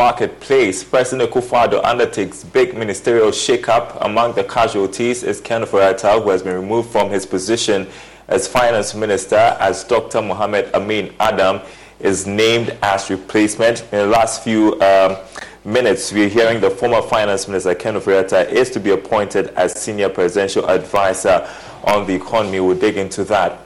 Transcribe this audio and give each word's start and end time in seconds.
marketplace, 0.00 0.82
President 0.82 1.30
Akufo-Addo 1.30 1.80
undertakes 1.84 2.42
big 2.42 2.76
ministerial 2.76 3.30
shake-up. 3.30 3.96
Among 4.00 4.34
the 4.34 4.42
casualties 4.42 5.22
is 5.22 5.40
Ken 5.40 5.62
Ofori-Atta, 5.62 6.20
who 6.20 6.30
has 6.30 6.42
been 6.42 6.56
removed 6.56 6.90
from 6.90 7.10
his 7.10 7.24
position 7.24 7.86
as 8.26 8.48
finance 8.48 8.92
minister, 8.96 9.36
as 9.36 9.84
Dr. 9.84 10.20
Mohamed 10.20 10.74
Amin 10.74 11.14
Adam 11.20 11.60
is 12.00 12.26
named 12.26 12.76
as 12.82 13.08
replacement. 13.08 13.82
In 13.92 13.98
the 13.98 14.06
last 14.08 14.42
few 14.42 14.80
um, 14.80 15.16
minutes, 15.64 16.12
we're 16.12 16.28
hearing 16.28 16.60
the 16.60 16.70
former 16.70 17.00
finance 17.00 17.46
minister, 17.46 17.72
Ken 17.76 17.94
Ofori-Atta, 17.94 18.50
is 18.50 18.70
to 18.70 18.80
be 18.80 18.90
appointed 18.90 19.50
as 19.50 19.80
senior 19.80 20.08
presidential 20.08 20.68
advisor 20.68 21.48
on 21.84 22.04
the 22.04 22.14
economy. 22.16 22.58
We'll 22.58 22.76
dig 22.76 22.96
into 22.96 23.22
that. 23.26 23.63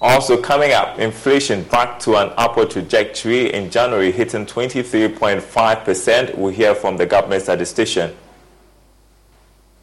Also 0.00 0.40
coming 0.40 0.72
up, 0.72 0.98
inflation 0.98 1.62
back 1.64 1.98
to 2.00 2.16
an 2.16 2.30
upward 2.36 2.70
trajectory 2.70 3.50
in 3.54 3.70
January, 3.70 4.12
hitting 4.12 4.44
23.5%. 4.44 6.36
We'll 6.36 6.52
hear 6.52 6.74
from 6.74 6.98
the 6.98 7.06
government 7.06 7.42
statistician. 7.44 8.14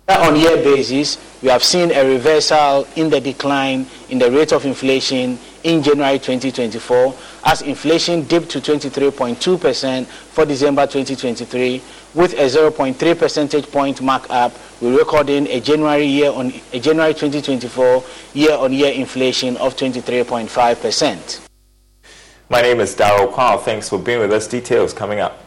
On 0.09 0.35
year 0.35 0.57
basis, 0.57 1.17
we 1.41 1.47
have 1.47 1.63
seen 1.63 1.89
a 1.91 2.03
reversal 2.05 2.85
in 2.97 3.09
the 3.09 3.21
decline 3.21 3.87
in 4.09 4.19
the 4.19 4.29
rate 4.29 4.51
of 4.51 4.65
inflation 4.65 5.39
in 5.63 5.81
January 5.81 6.19
2024 6.19 7.15
as 7.45 7.61
inflation 7.61 8.23
dipped 8.23 8.49
to 8.49 8.59
23.2% 8.59 10.05
for 10.05 10.45
December 10.45 10.85
2023 10.87 11.81
with 12.15 12.33
a 12.33 12.47
0.3 12.47 13.17
percentage 13.17 13.71
point 13.71 14.01
markup. 14.01 14.51
We're 14.81 14.97
recording 14.97 15.47
a 15.47 15.61
January 15.61 16.05
year 16.05 16.31
on 16.31 16.51
a 16.73 16.81
January 16.81 17.13
2024 17.13 18.03
year-on-year 18.33 18.91
inflation 18.91 19.55
of 19.55 19.77
23.5%. 19.77 21.47
My 22.49 22.61
name 22.61 22.81
is 22.81 22.93
Daryl 22.93 23.31
Kwao. 23.31 23.61
Thanks 23.61 23.87
for 23.87 23.99
being 23.99 24.19
with 24.19 24.33
us. 24.33 24.49
Details 24.49 24.91
coming 24.93 25.21
up. 25.21 25.42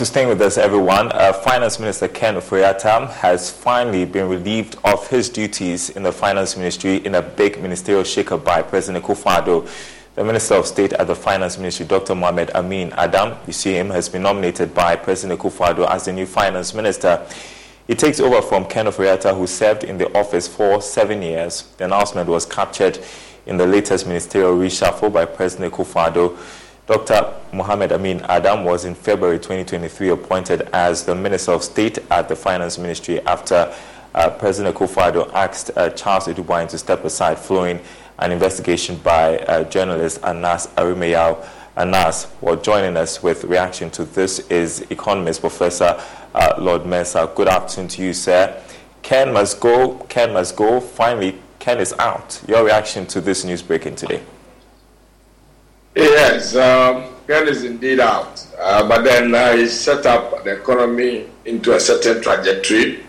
For 0.00 0.06
staying 0.06 0.28
with 0.28 0.40
us, 0.40 0.56
everyone. 0.56 1.12
Uh, 1.12 1.30
Finance 1.30 1.78
Minister 1.78 2.08
Ken 2.08 2.36
Ofori-Atta 2.36 3.08
has 3.18 3.50
finally 3.50 4.06
been 4.06 4.30
relieved 4.30 4.78
of 4.82 5.06
his 5.10 5.28
duties 5.28 5.90
in 5.90 6.02
the 6.02 6.10
Finance 6.10 6.56
Ministry 6.56 7.04
in 7.04 7.16
a 7.16 7.20
big 7.20 7.60
ministerial 7.60 8.02
shakeup 8.02 8.42
by 8.42 8.62
President 8.62 9.04
Akufo-Addo. 9.04 9.68
The 10.14 10.24
Minister 10.24 10.54
of 10.54 10.66
State 10.66 10.94
at 10.94 11.06
the 11.06 11.14
Finance 11.14 11.58
Ministry, 11.58 11.84
Dr. 11.84 12.14
Mohamed 12.14 12.50
Amin 12.52 12.94
Adam, 12.94 13.36
you 13.46 13.52
see 13.52 13.74
him, 13.74 13.90
has 13.90 14.08
been 14.08 14.22
nominated 14.22 14.72
by 14.72 14.96
President 14.96 15.38
Akufo-Addo 15.38 15.86
as 15.90 16.06
the 16.06 16.14
new 16.14 16.24
Finance 16.24 16.72
Minister. 16.72 17.22
He 17.86 17.94
takes 17.94 18.20
over 18.20 18.40
from 18.40 18.64
Ken 18.64 18.86
Ofori-Atta, 18.86 19.34
who 19.34 19.46
served 19.46 19.84
in 19.84 19.98
the 19.98 20.10
office 20.18 20.48
for 20.48 20.80
seven 20.80 21.20
years. 21.20 21.64
The 21.76 21.84
announcement 21.84 22.26
was 22.26 22.46
captured 22.46 23.00
in 23.44 23.58
the 23.58 23.66
latest 23.66 24.06
ministerial 24.06 24.56
reshuffle 24.56 25.12
by 25.12 25.26
President 25.26 25.74
Akufo-Addo. 25.74 26.38
Dr. 26.90 27.32
Mohamed 27.52 27.92
Amin 27.92 28.20
Adam 28.22 28.64
was 28.64 28.84
in 28.84 28.96
February 28.96 29.38
2023 29.38 30.08
appointed 30.08 30.62
as 30.72 31.04
the 31.04 31.14
Minister 31.14 31.52
of 31.52 31.62
State 31.62 32.00
at 32.10 32.28
the 32.28 32.34
Finance 32.34 32.78
Ministry 32.78 33.20
after 33.20 33.72
uh, 34.12 34.30
President 34.30 34.74
Akufo-Addo 34.74 35.32
asked 35.32 35.70
uh, 35.76 35.90
Charles 35.90 36.26
Adu 36.26 36.42
Boahen 36.44 36.68
to 36.68 36.76
step 36.78 37.04
aside 37.04 37.38
following 37.38 37.80
an 38.18 38.32
investigation 38.32 38.96
by 39.04 39.38
uh, 39.38 39.62
journalist 39.70 40.18
Anas 40.24 40.66
Aremeyaw. 40.76 41.46
Anas, 41.76 42.26
well, 42.40 42.56
joining 42.56 42.96
us 42.96 43.22
with 43.22 43.44
reaction 43.44 43.88
to 43.90 44.04
this 44.04 44.40
is 44.50 44.80
economist 44.90 45.42
Professor 45.42 45.96
uh, 46.34 46.54
Lord 46.58 46.82
Mensah. 46.82 47.32
Good 47.36 47.46
afternoon 47.46 47.86
to 47.90 48.02
you, 48.02 48.12
sir. 48.12 48.60
Ken 49.02 49.32
must 49.32 49.60
go. 49.60 49.94
Ken 50.08 50.32
must 50.32 50.56
go. 50.56 50.80
Finally, 50.80 51.38
Ken 51.60 51.78
is 51.78 51.92
out. 52.00 52.42
Your 52.48 52.64
reaction 52.64 53.06
to 53.06 53.20
this 53.20 53.44
news 53.44 53.62
breaking 53.62 53.94
today? 53.94 54.22
Yes, 55.94 56.54
um, 56.54 57.04
Ken 57.26 57.48
is 57.48 57.64
indeed 57.64 58.00
out. 58.00 58.46
Uh, 58.58 58.88
but 58.88 59.02
then 59.02 59.34
uh, 59.34 59.56
he 59.56 59.66
set 59.66 60.06
up 60.06 60.44
the 60.44 60.60
economy 60.60 61.26
into 61.44 61.74
a 61.74 61.80
certain 61.80 62.22
trajectory, 62.22 63.00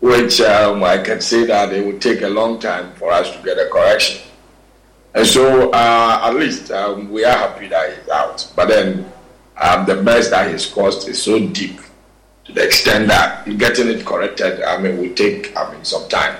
which 0.00 0.40
um, 0.40 0.82
I 0.82 0.98
can 0.98 1.20
say 1.20 1.44
that 1.46 1.72
it 1.72 1.84
would 1.84 2.00
take 2.00 2.22
a 2.22 2.28
long 2.28 2.58
time 2.58 2.94
for 2.94 3.12
us 3.12 3.30
to 3.36 3.42
get 3.42 3.58
a 3.58 3.68
correction. 3.70 4.22
And 5.14 5.26
so, 5.26 5.70
uh, 5.70 6.20
at 6.24 6.34
least, 6.34 6.70
um, 6.70 7.10
we 7.10 7.24
are 7.24 7.36
happy 7.36 7.68
that 7.68 7.96
he's 7.98 8.08
out. 8.08 8.50
But 8.54 8.68
then, 8.68 9.10
um, 9.56 9.86
the 9.86 10.02
mess 10.02 10.30
that 10.30 10.50
he's 10.50 10.66
caused 10.66 11.08
is 11.08 11.22
so 11.22 11.38
deep 11.48 11.80
to 12.44 12.52
the 12.52 12.64
extent 12.64 13.08
that 13.08 13.44
getting 13.58 13.88
it 13.88 14.04
corrected, 14.04 14.62
I 14.62 14.78
mean, 14.78 14.98
will 14.98 15.14
take, 15.14 15.56
I 15.56 15.72
mean, 15.72 15.84
some 15.84 16.08
time. 16.08 16.36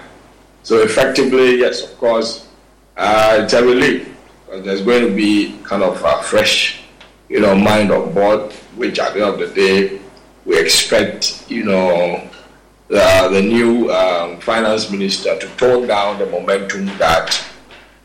So, 0.62 0.82
effectively, 0.82 1.58
yes, 1.58 1.82
of 1.82 1.98
course, 1.98 2.48
uh, 2.96 3.40
it's 3.42 3.52
a 3.52 3.64
relief 3.64 4.15
there's 4.50 4.82
going 4.82 5.06
to 5.08 5.14
be 5.14 5.58
kind 5.64 5.82
of 5.82 6.02
a 6.02 6.22
fresh, 6.22 6.80
you 7.28 7.40
know, 7.40 7.54
mind 7.54 7.90
on 7.90 8.12
board, 8.12 8.52
which 8.76 8.98
at 8.98 9.14
the 9.14 9.24
end 9.24 9.40
of 9.40 9.48
the 9.48 9.54
day, 9.54 10.00
we 10.44 10.58
expect, 10.58 11.44
you 11.50 11.64
know, 11.64 12.28
the, 12.88 13.28
the 13.32 13.42
new 13.42 13.90
um, 13.90 14.38
finance 14.40 14.90
minister 14.90 15.36
to 15.38 15.46
tone 15.56 15.88
down 15.88 16.18
the 16.18 16.26
momentum 16.26 16.86
that 16.98 17.44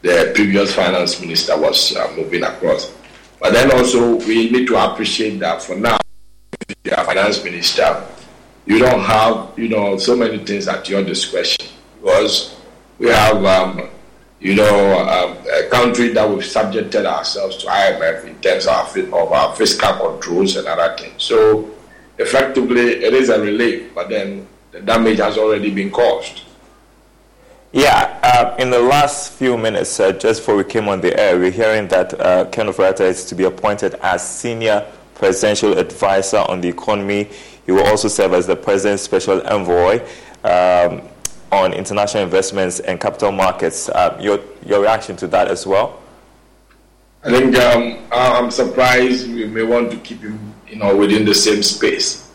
the 0.02 0.32
previous 0.34 0.74
finance 0.74 1.22
minister 1.22 1.58
was 1.60 1.96
uh, 1.96 2.12
moving 2.16 2.44
across. 2.44 2.96
But 3.40 3.54
then 3.54 3.72
also, 3.72 4.16
we 4.26 4.50
need 4.50 4.68
to 4.68 4.92
appreciate 4.92 5.40
that 5.40 5.62
for 5.62 5.76
now, 5.76 6.00
a 6.86 7.06
finance 7.06 7.44
minister, 7.44 8.08
you 8.66 8.80
don't 8.80 9.02
have, 9.02 9.52
you 9.58 9.70
know, 9.70 9.98
so 9.98 10.16
many 10.16 10.44
things 10.44 10.68
at 10.68 10.88
your 10.90 11.04
discretion 11.04 11.68
because 12.00 12.56
we 12.98 13.10
have 13.10 13.44
um, 13.46 13.90
you 14.42 14.56
know, 14.56 15.00
um, 15.00 15.38
a 15.54 15.70
country 15.70 16.10
that 16.10 16.28
we've 16.28 16.44
subjected 16.44 17.06
ourselves 17.06 17.58
to 17.58 17.68
IMF 17.68 18.26
in 18.26 18.36
terms 18.42 18.66
of, 18.66 18.98
of 19.14 19.32
our 19.32 19.56
fiscal 19.56 19.94
controls 19.94 20.56
and 20.56 20.68
other 20.68 20.98
things. 20.98 21.22
So, 21.22 21.70
effectively, 22.18 23.04
it 23.04 23.14
is 23.14 23.30
a 23.30 23.40
relief, 23.40 23.94
but 23.94 24.10
then 24.10 24.48
the 24.72 24.82
damage 24.82 25.20
has 25.20 25.38
already 25.38 25.70
been 25.70 25.92
caused. 25.92 26.42
Yeah, 27.72 28.20
uh, 28.24 28.56
in 28.58 28.72
the 28.72 28.80
last 28.80 29.34
few 29.34 29.58
minutes, 29.58 30.00
uh, 30.00 30.12
just 30.12 30.42
before 30.42 30.58
we 30.58 30.64
came 30.64 30.90
on 30.90 31.02
the 31.02 31.18
air, 31.18 31.38
we're 31.38 31.52
hearing 31.52 31.88
that 31.90 32.20
uh, 32.20 32.46
Ken 32.46 32.66
Ofori-Atta 32.66 33.06
is 33.06 33.24
to 33.26 33.36
be 33.36 33.44
appointed 33.44 33.94
as 34.02 34.28
senior 34.28 34.86
presidential 35.14 35.78
advisor 35.78 36.40
on 36.50 36.62
the 36.62 36.68
economy. 36.68 37.30
He 37.66 37.72
will 37.72 37.86
also 37.86 38.08
serve 38.08 38.34
as 38.34 38.48
the 38.48 38.56
president's 38.56 39.04
special 39.04 39.46
envoy. 39.48 40.00
Um, 40.44 41.04
on 41.52 41.74
international 41.74 42.24
investments 42.24 42.80
and 42.80 43.00
capital 43.00 43.32
markets. 43.32 43.90
Uh, 43.90 44.18
your, 44.22 44.40
your 44.66 44.82
reaction 44.82 45.16
to 45.18 45.28
that 45.28 45.48
as 45.48 45.68
well? 45.68 46.02
I 47.24 47.30
think 47.30 47.56
um, 47.58 48.00
I'm 48.12 48.50
surprised 48.50 49.32
we 49.32 49.46
may 49.46 49.64
want 49.64 49.92
to 49.92 49.98
keep 49.98 50.22
him, 50.22 50.56
you 50.68 50.78
know, 50.78 50.96
within 50.96 51.24
the 51.24 51.36
same 51.36 51.62
space, 51.62 52.32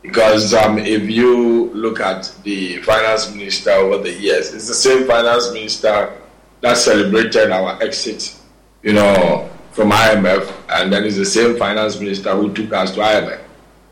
because 0.00 0.54
um, 0.54 0.78
if 0.78 1.10
you 1.10 1.70
look 1.74 2.00
at 2.00 2.32
the 2.42 2.78
finance 2.78 3.34
minister 3.34 3.70
over 3.70 4.02
the 4.02 4.12
years, 4.12 4.54
it's 4.54 4.66
the 4.66 4.74
same 4.74 5.06
finance 5.06 5.52
minister 5.52 6.16
that 6.62 6.76
celebrated 6.78 7.50
our 7.50 7.82
exit, 7.82 8.34
you 8.82 8.94
know, 8.94 9.50
from 9.72 9.90
IMF, 9.90 10.50
and 10.70 10.90
then 10.90 11.04
it's 11.04 11.16
the 11.16 11.24
same 11.24 11.58
finance 11.58 12.00
minister 12.00 12.34
who 12.34 12.52
took 12.54 12.72
us 12.72 12.92
to 12.94 13.00
IMF. 13.00 13.40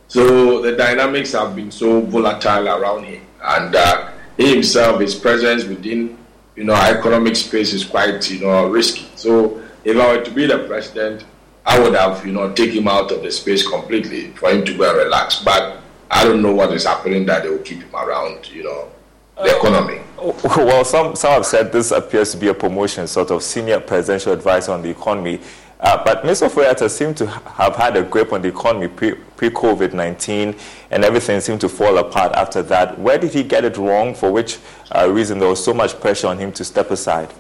So 0.09 0.63
the 0.63 0.75
dynamics 0.75 1.33
have 1.33 1.55
been 1.55 1.71
so 1.71 2.01
volatile 2.01 2.69
around 2.69 3.05
him, 3.05 3.23
and 3.43 3.75
uh, 3.75 4.13
he 4.39 4.55
himself, 4.55 5.01
his 5.01 5.15
presence 5.15 5.65
within, 5.65 6.17
you 6.57 6.65
know, 6.65 6.75
economic 6.75 7.37
space 7.37 7.75
is 7.75 7.85
quite, 7.85 8.31
you 8.31 8.41
know, 8.41 8.69
risky. 8.69 9.07
So 9.17 9.63
if 9.85 9.97
I 9.97 10.17
were 10.17 10.25
to 10.25 10.31
be 10.31 10.47
the 10.47 10.67
president, 10.67 11.25
I 11.67 11.79
would 11.79 11.95
have, 11.95 12.25
you 12.25 12.33
know, 12.33 12.51
take 12.55 12.71
him 12.71 12.89
out 12.89 13.11
of 13.13 13.23
the 13.23 13.31
space 13.31 13.69
completely 13.69 14.31
for 14.31 14.51
him 14.51 14.65
to 14.65 14.77
go 14.77 14.89
and 14.89 14.97
relax. 14.97 15.43
But 15.43 15.79
I 16.11 16.25
don't 16.25 16.41
know 16.41 16.55
what 16.55 16.73
is 16.73 16.85
happening 16.87 17.27
that 17.27 17.43
they 17.43 17.51
will 17.51 17.59
keep 17.59 17.83
him 17.83 17.95
around, 17.95 18.51
you 18.51 18.63
know, 18.63 18.89
the 19.37 19.55
uh, 19.55 19.59
economy. 19.59 20.01
Well, 20.57 20.85
some, 20.85 21.15
some 21.15 21.33
have 21.33 21.47
said 21.47 21.71
this 21.71 21.91
appears 21.91 22.33
to 22.33 22.39
be 22.39 22.49
a 22.49 22.55
promotion, 22.55 23.07
sort 23.07 23.31
of 23.31 23.43
senior 23.43 23.79
presidential 23.81 24.33
advisor 24.33 24.73
on 24.73 24.83
the 24.83 24.91
economy. 24.91 25.41
Uh, 25.81 26.03
but 26.05 26.25
Mr. 26.25 26.49
Ofori-Atta 26.49 26.89
seemed 26.89 27.17
to 27.17 27.27
have 27.27 27.77
had 27.77 27.97
a 27.97 28.03
grip 28.03 28.33
on 28.33 28.43
the 28.43 28.49
economy 28.49 28.89
pre, 28.89 29.13
COVID 29.51 29.93
19, 29.93 30.57
and 30.91 31.05
everything 31.05 31.41
seemed 31.41 31.61
to 31.61 31.69
fall 31.69 31.99
apart 31.99 32.33
after 32.33 32.63
that. 32.65 32.99
Where 32.99 33.17
did 33.17 33.33
he 33.33 33.45
get 33.45 33.65
it 33.65 33.77
wrong? 33.77 34.15
For 34.15 34.33
which 34.33 34.59
uh, 34.95 35.09
reason 35.09 35.39
there 35.39 35.49
was 35.49 35.65
so 35.65 35.73
much 35.73 36.01
pressure 36.01 36.27
on 36.27 36.39
him 36.39 36.51
to 36.53 36.65
step 36.65 36.91
aside? 36.91 37.33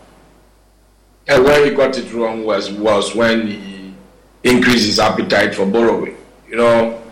And 1.26 1.44
where 1.44 1.64
he 1.64 1.72
got 1.74 1.98
it 1.98 2.12
wrong 2.12 2.44
was, 2.44 2.70
was 2.70 3.14
when 3.14 3.48
he 3.48 3.92
increased 4.44 4.86
his 4.86 5.00
appetite 5.00 5.54
for 5.54 5.66
borrowing. 5.66 6.16
You 6.48 6.56
know, 6.56 7.02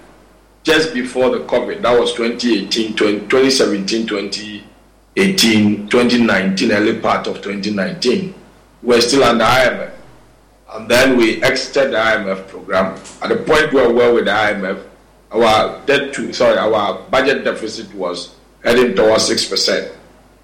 just 0.62 0.94
before 0.94 1.30
the 1.30 1.40
COVID, 1.40 1.82
that 1.82 1.98
was 1.98 2.14
2018, 2.14 2.94
20, 2.96 3.20
2017, 3.28 4.06
2018, 4.06 5.88
2019, 5.88 6.72
early 6.72 7.00
part 7.00 7.26
of 7.26 7.42
2019, 7.42 8.32
we're 8.82 9.00
still 9.00 9.24
under 9.24 9.44
IMF. 9.44 9.95
And 10.76 10.90
then 10.90 11.16
we 11.16 11.42
exited 11.42 11.92
the 11.92 11.96
IMF 11.96 12.48
program. 12.48 13.00
At 13.22 13.30
the 13.30 13.36
point 13.36 13.72
where 13.72 13.88
we 13.88 13.94
were 13.94 14.12
with 14.12 14.26
the 14.26 14.32
IMF, 14.32 14.84
our 15.32 15.80
debt 15.86 16.12
to, 16.14 16.32
sorry, 16.34 16.58
our 16.58 17.02
budget 17.10 17.44
deficit 17.44 17.92
was 17.94 18.36
heading 18.62 18.94
towards 18.94 19.30
6%. 19.30 19.96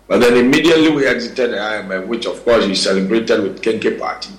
But 0.08 0.20
then 0.20 0.36
immediately 0.38 0.90
we 0.90 1.06
exited 1.06 1.50
the 1.50 1.56
IMF, 1.56 2.06
which 2.06 2.24
of 2.26 2.42
course 2.44 2.66
we 2.66 2.74
celebrated 2.74 3.42
with 3.42 3.60
Kenkey 3.60 3.98
Party. 3.98 4.30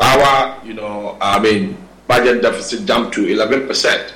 Our, 0.00 0.64
you 0.64 0.74
know, 0.74 1.18
I 1.20 1.40
mean, 1.40 1.76
budget 2.06 2.40
deficit 2.40 2.86
jumped 2.86 3.14
to 3.14 3.22
11%, 3.22 4.10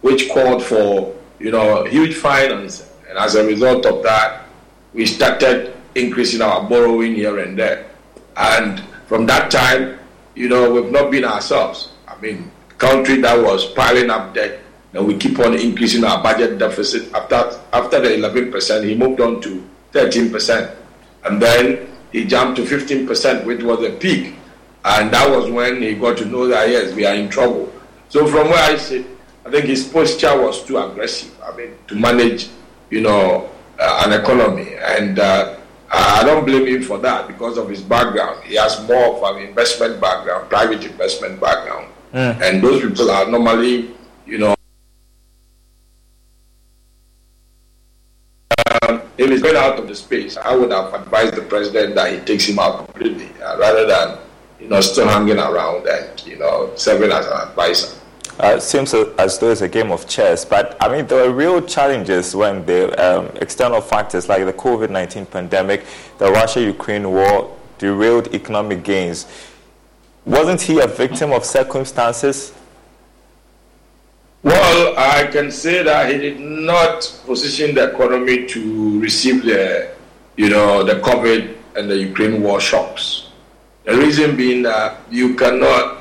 which 0.00 0.28
called 0.28 0.64
for, 0.64 1.14
you 1.38 1.52
know, 1.52 1.84
huge 1.84 2.16
finance. 2.16 2.90
And 3.08 3.16
as 3.16 3.36
a 3.36 3.46
result 3.46 3.86
of 3.86 4.02
that, 4.02 4.46
we 4.92 5.06
started 5.06 5.76
increasing 5.94 6.42
our 6.42 6.68
borrowing 6.68 7.14
here 7.14 7.38
and 7.38 7.56
there. 7.56 7.88
And 8.36 8.82
from 9.06 9.24
that 9.26 9.50
time, 9.52 9.97
you 10.38 10.48
know, 10.48 10.70
we've 10.70 10.92
not 10.92 11.10
been 11.10 11.24
ourselves. 11.24 11.90
I 12.06 12.16
mean, 12.20 12.48
country 12.78 13.20
that 13.22 13.36
was 13.42 13.66
piling 13.72 14.08
up 14.08 14.34
debt, 14.34 14.60
and 14.92 15.04
we 15.04 15.16
keep 15.16 15.36
on 15.40 15.54
increasing 15.54 16.04
our 16.04 16.22
budget 16.22 16.58
deficit. 16.58 17.12
After 17.12 17.58
after 17.72 17.98
the 18.00 18.10
11%, 18.10 18.84
he 18.86 18.94
moved 18.94 19.20
on 19.20 19.40
to 19.42 19.68
13%, 19.92 20.76
and 21.24 21.42
then 21.42 21.88
he 22.12 22.24
jumped 22.24 22.56
to 22.58 22.62
15%, 22.62 23.44
which 23.44 23.64
was 23.64 23.82
a 23.82 23.90
peak, 23.90 24.36
and 24.84 25.10
that 25.10 25.28
was 25.28 25.50
when 25.50 25.82
he 25.82 25.94
got 25.94 26.16
to 26.18 26.24
know 26.24 26.46
that 26.46 26.68
yes, 26.68 26.94
we 26.94 27.04
are 27.04 27.14
in 27.14 27.28
trouble. 27.28 27.72
So 28.08 28.24
from 28.28 28.48
where 28.48 28.62
I 28.62 28.76
sit, 28.76 29.04
I 29.44 29.50
think 29.50 29.64
his 29.64 29.88
posture 29.88 30.40
was 30.40 30.64
too 30.64 30.78
aggressive. 30.78 31.34
I 31.42 31.54
mean, 31.56 31.74
to 31.88 31.96
manage, 31.96 32.48
you 32.90 33.00
know, 33.00 33.50
uh, 33.80 34.02
an 34.06 34.12
economy, 34.20 34.76
and 34.76 35.18
uh, 35.18 35.57
I 35.90 36.22
don't 36.24 36.44
blame 36.44 36.66
him 36.66 36.82
for 36.82 36.98
that 36.98 37.28
because 37.28 37.56
of 37.56 37.68
his 37.68 37.80
background. 37.80 38.44
He 38.44 38.56
has 38.56 38.86
more 38.86 39.16
of 39.16 39.36
an 39.36 39.42
investment 39.42 40.00
background, 40.00 40.48
private 40.48 40.84
investment 40.84 41.40
background. 41.40 41.92
Mm. 42.12 42.40
And 42.42 42.62
those 42.62 42.82
people 42.82 43.10
are 43.10 43.30
normally, 43.30 43.90
you 44.26 44.38
know, 44.38 44.54
um, 48.82 49.02
if 49.16 49.30
he's 49.30 49.42
going 49.42 49.56
out 49.56 49.78
of 49.78 49.88
the 49.88 49.94
space, 49.94 50.36
I 50.36 50.54
would 50.54 50.72
have 50.72 50.92
advised 50.92 51.34
the 51.34 51.42
president 51.42 51.94
that 51.94 52.12
he 52.12 52.20
takes 52.20 52.44
him 52.44 52.58
out 52.58 52.84
completely 52.84 53.30
uh, 53.42 53.58
rather 53.58 53.86
than, 53.86 54.18
you 54.60 54.68
know, 54.68 54.80
still 54.80 55.08
hanging 55.08 55.38
around 55.38 55.86
and, 55.86 56.26
you 56.26 56.38
know, 56.38 56.70
serving 56.76 57.12
as 57.12 57.26
an 57.26 57.48
advisor. 57.48 57.97
Uh, 58.38 58.60
seems 58.60 58.94
as 58.94 59.38
though 59.40 59.50
it's 59.50 59.62
a 59.62 59.68
game 59.68 59.90
of 59.90 60.06
chess, 60.06 60.44
but 60.44 60.76
I 60.80 60.88
mean, 60.88 61.08
there 61.08 61.28
were 61.28 61.34
real 61.34 61.60
challenges 61.60 62.36
when 62.36 62.64
the 62.66 62.94
um, 63.04 63.26
external 63.40 63.80
factors 63.80 64.28
like 64.28 64.44
the 64.44 64.52
COVID 64.52 64.90
19 64.90 65.26
pandemic, 65.26 65.84
the 66.18 66.30
Russia 66.30 66.62
Ukraine 66.62 67.10
war 67.10 67.56
derailed 67.78 68.32
economic 68.32 68.84
gains. 68.84 69.26
Wasn't 70.24 70.60
he 70.60 70.78
a 70.78 70.86
victim 70.86 71.32
of 71.32 71.44
circumstances? 71.44 72.52
Well, 74.44 74.94
I 74.96 75.26
can 75.26 75.50
say 75.50 75.82
that 75.82 76.12
he 76.12 76.18
did 76.18 76.38
not 76.38 77.00
position 77.26 77.74
the 77.74 77.92
economy 77.92 78.46
to 78.46 79.00
receive 79.00 79.44
the, 79.44 79.90
you 80.36 80.48
know, 80.48 80.84
the 80.84 81.00
COVID 81.00 81.56
and 81.74 81.90
the 81.90 81.96
Ukraine 81.98 82.40
war 82.40 82.60
shocks. 82.60 83.30
The 83.84 83.96
reason 83.96 84.36
being 84.36 84.62
that 84.62 85.00
you 85.10 85.34
cannot 85.34 85.97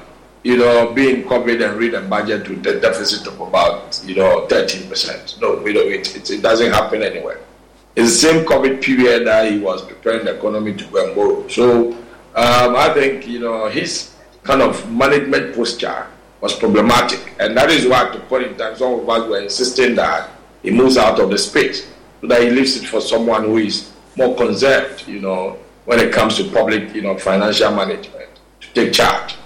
you 0.48 0.56
know, 0.56 0.94
being 0.94 1.24
COVID 1.24 1.62
and 1.68 1.78
read 1.78 1.94
a 1.94 2.00
budget 2.04 2.48
with 2.48 2.66
a 2.68 2.80
deficit 2.80 3.28
of 3.28 3.38
about, 3.42 4.02
you 4.06 4.16
know, 4.16 4.48
13%. 4.48 5.42
No, 5.42 5.58
we 5.58 5.74
don't, 5.74 5.92
it, 5.92 6.16
it, 6.16 6.30
it 6.30 6.42
doesn't 6.42 6.72
happen 6.72 7.04
anywhere. 7.04 7.42
It's 7.98 8.12
the 8.12 8.30
same 8.30 8.46
COVID 8.46 8.82
period 8.82 9.28
that 9.28 9.52
he 9.52 9.60
was 9.60 9.82
preparing 9.82 10.24
the 10.24 10.38
economy 10.38 10.74
to 10.74 10.86
go 10.86 11.06
and 11.06 11.14
borrow. 11.14 11.46
So 11.50 11.92
um, 12.34 12.78
I 12.78 12.94
think, 12.94 13.28
you 13.28 13.40
know, 13.40 13.68
his 13.68 14.16
kind 14.44 14.62
of 14.62 14.90
management 14.90 15.54
posture 15.54 16.08
was 16.40 16.58
problematic. 16.58 17.34
And 17.42 17.58
that 17.58 17.70
is 17.70 17.86
why, 17.86 18.10
the 18.10 18.22
point 18.22 18.46
in 18.46 18.58
time, 18.58 18.78
some 18.78 19.02
of 19.02 19.10
us 19.10 19.28
were 19.28 19.42
insisting 19.42 19.96
that 19.96 20.30
he 20.64 20.72
moves 20.72 20.96
out 20.96 21.20
of 21.20 21.30
the 21.30 21.38
space 21.38 21.92
so 22.22 22.28
that 22.28 22.42
he 22.42 22.52
leaves 22.52 22.82
it 22.82 22.88
for 22.88 23.02
someone 23.02 23.44
who 23.44 23.58
is 23.58 23.92
more 24.16 24.34
conserved, 24.38 25.10
you 25.10 25.20
know, 25.20 25.58
when 25.84 26.00
it 26.00 26.14
comes 26.14 26.38
to 26.38 26.50
public, 26.52 26.96
you 26.96 27.02
know, 27.02 27.18
financial 27.18 27.76
management 27.76 28.30
to 28.62 28.74
take 28.74 28.94
charge. 28.94 29.37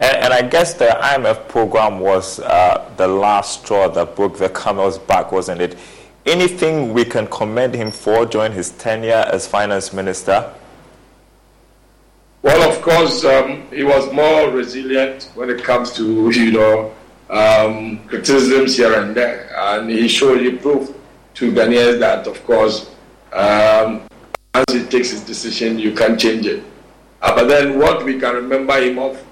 And, 0.00 0.16
and, 0.16 0.32
I 0.32 0.42
guess 0.42 0.74
the 0.74 0.86
IMF 0.86 1.48
program 1.48 2.00
was 2.00 2.40
uh, 2.40 2.90
the 2.96 3.06
last 3.06 3.62
straw 3.62 3.88
that 3.88 4.16
broke 4.16 4.38
the 4.38 4.48
camel's 4.48 4.98
back, 4.98 5.30
wasn't 5.30 5.60
it? 5.60 5.78
Anything 6.26 6.92
we 6.92 7.04
can 7.04 7.26
commend 7.28 7.74
him 7.74 7.90
for 7.90 8.26
during 8.26 8.52
his 8.52 8.70
tenure 8.70 9.24
as 9.32 9.46
finance 9.46 9.92
minister? 9.92 10.52
Well, 12.42 12.70
of 12.70 12.82
course, 12.82 13.24
um, 13.24 13.66
he 13.70 13.84
was 13.84 14.12
more 14.12 14.50
resilient 14.50 15.30
when 15.34 15.48
it 15.48 15.62
comes 15.62 15.92
to, 15.92 16.30
you 16.30 16.52
know, 16.52 16.92
um, 17.30 18.06
criticisms 18.06 18.76
here 18.76 19.00
and 19.00 19.14
there. 19.14 19.50
And 19.56 19.88
he 19.88 20.08
surely 20.08 20.56
proved 20.58 20.94
to 21.34 21.52
Ghanaians 21.52 22.00
that, 22.00 22.26
of 22.26 22.44
course, 22.44 22.90
um, 23.32 24.02
once 24.54 24.72
he 24.72 24.84
takes 24.84 25.10
his 25.10 25.22
decision, 25.22 25.78
you 25.78 25.94
can't 25.94 26.18
change 26.18 26.46
it. 26.46 26.62
Uh, 27.22 27.34
but 27.34 27.48
then 27.48 27.78
what 27.78 28.04
we 28.04 28.20
can 28.20 28.34
remember 28.34 28.80
him 28.80 28.98
of 28.98 29.22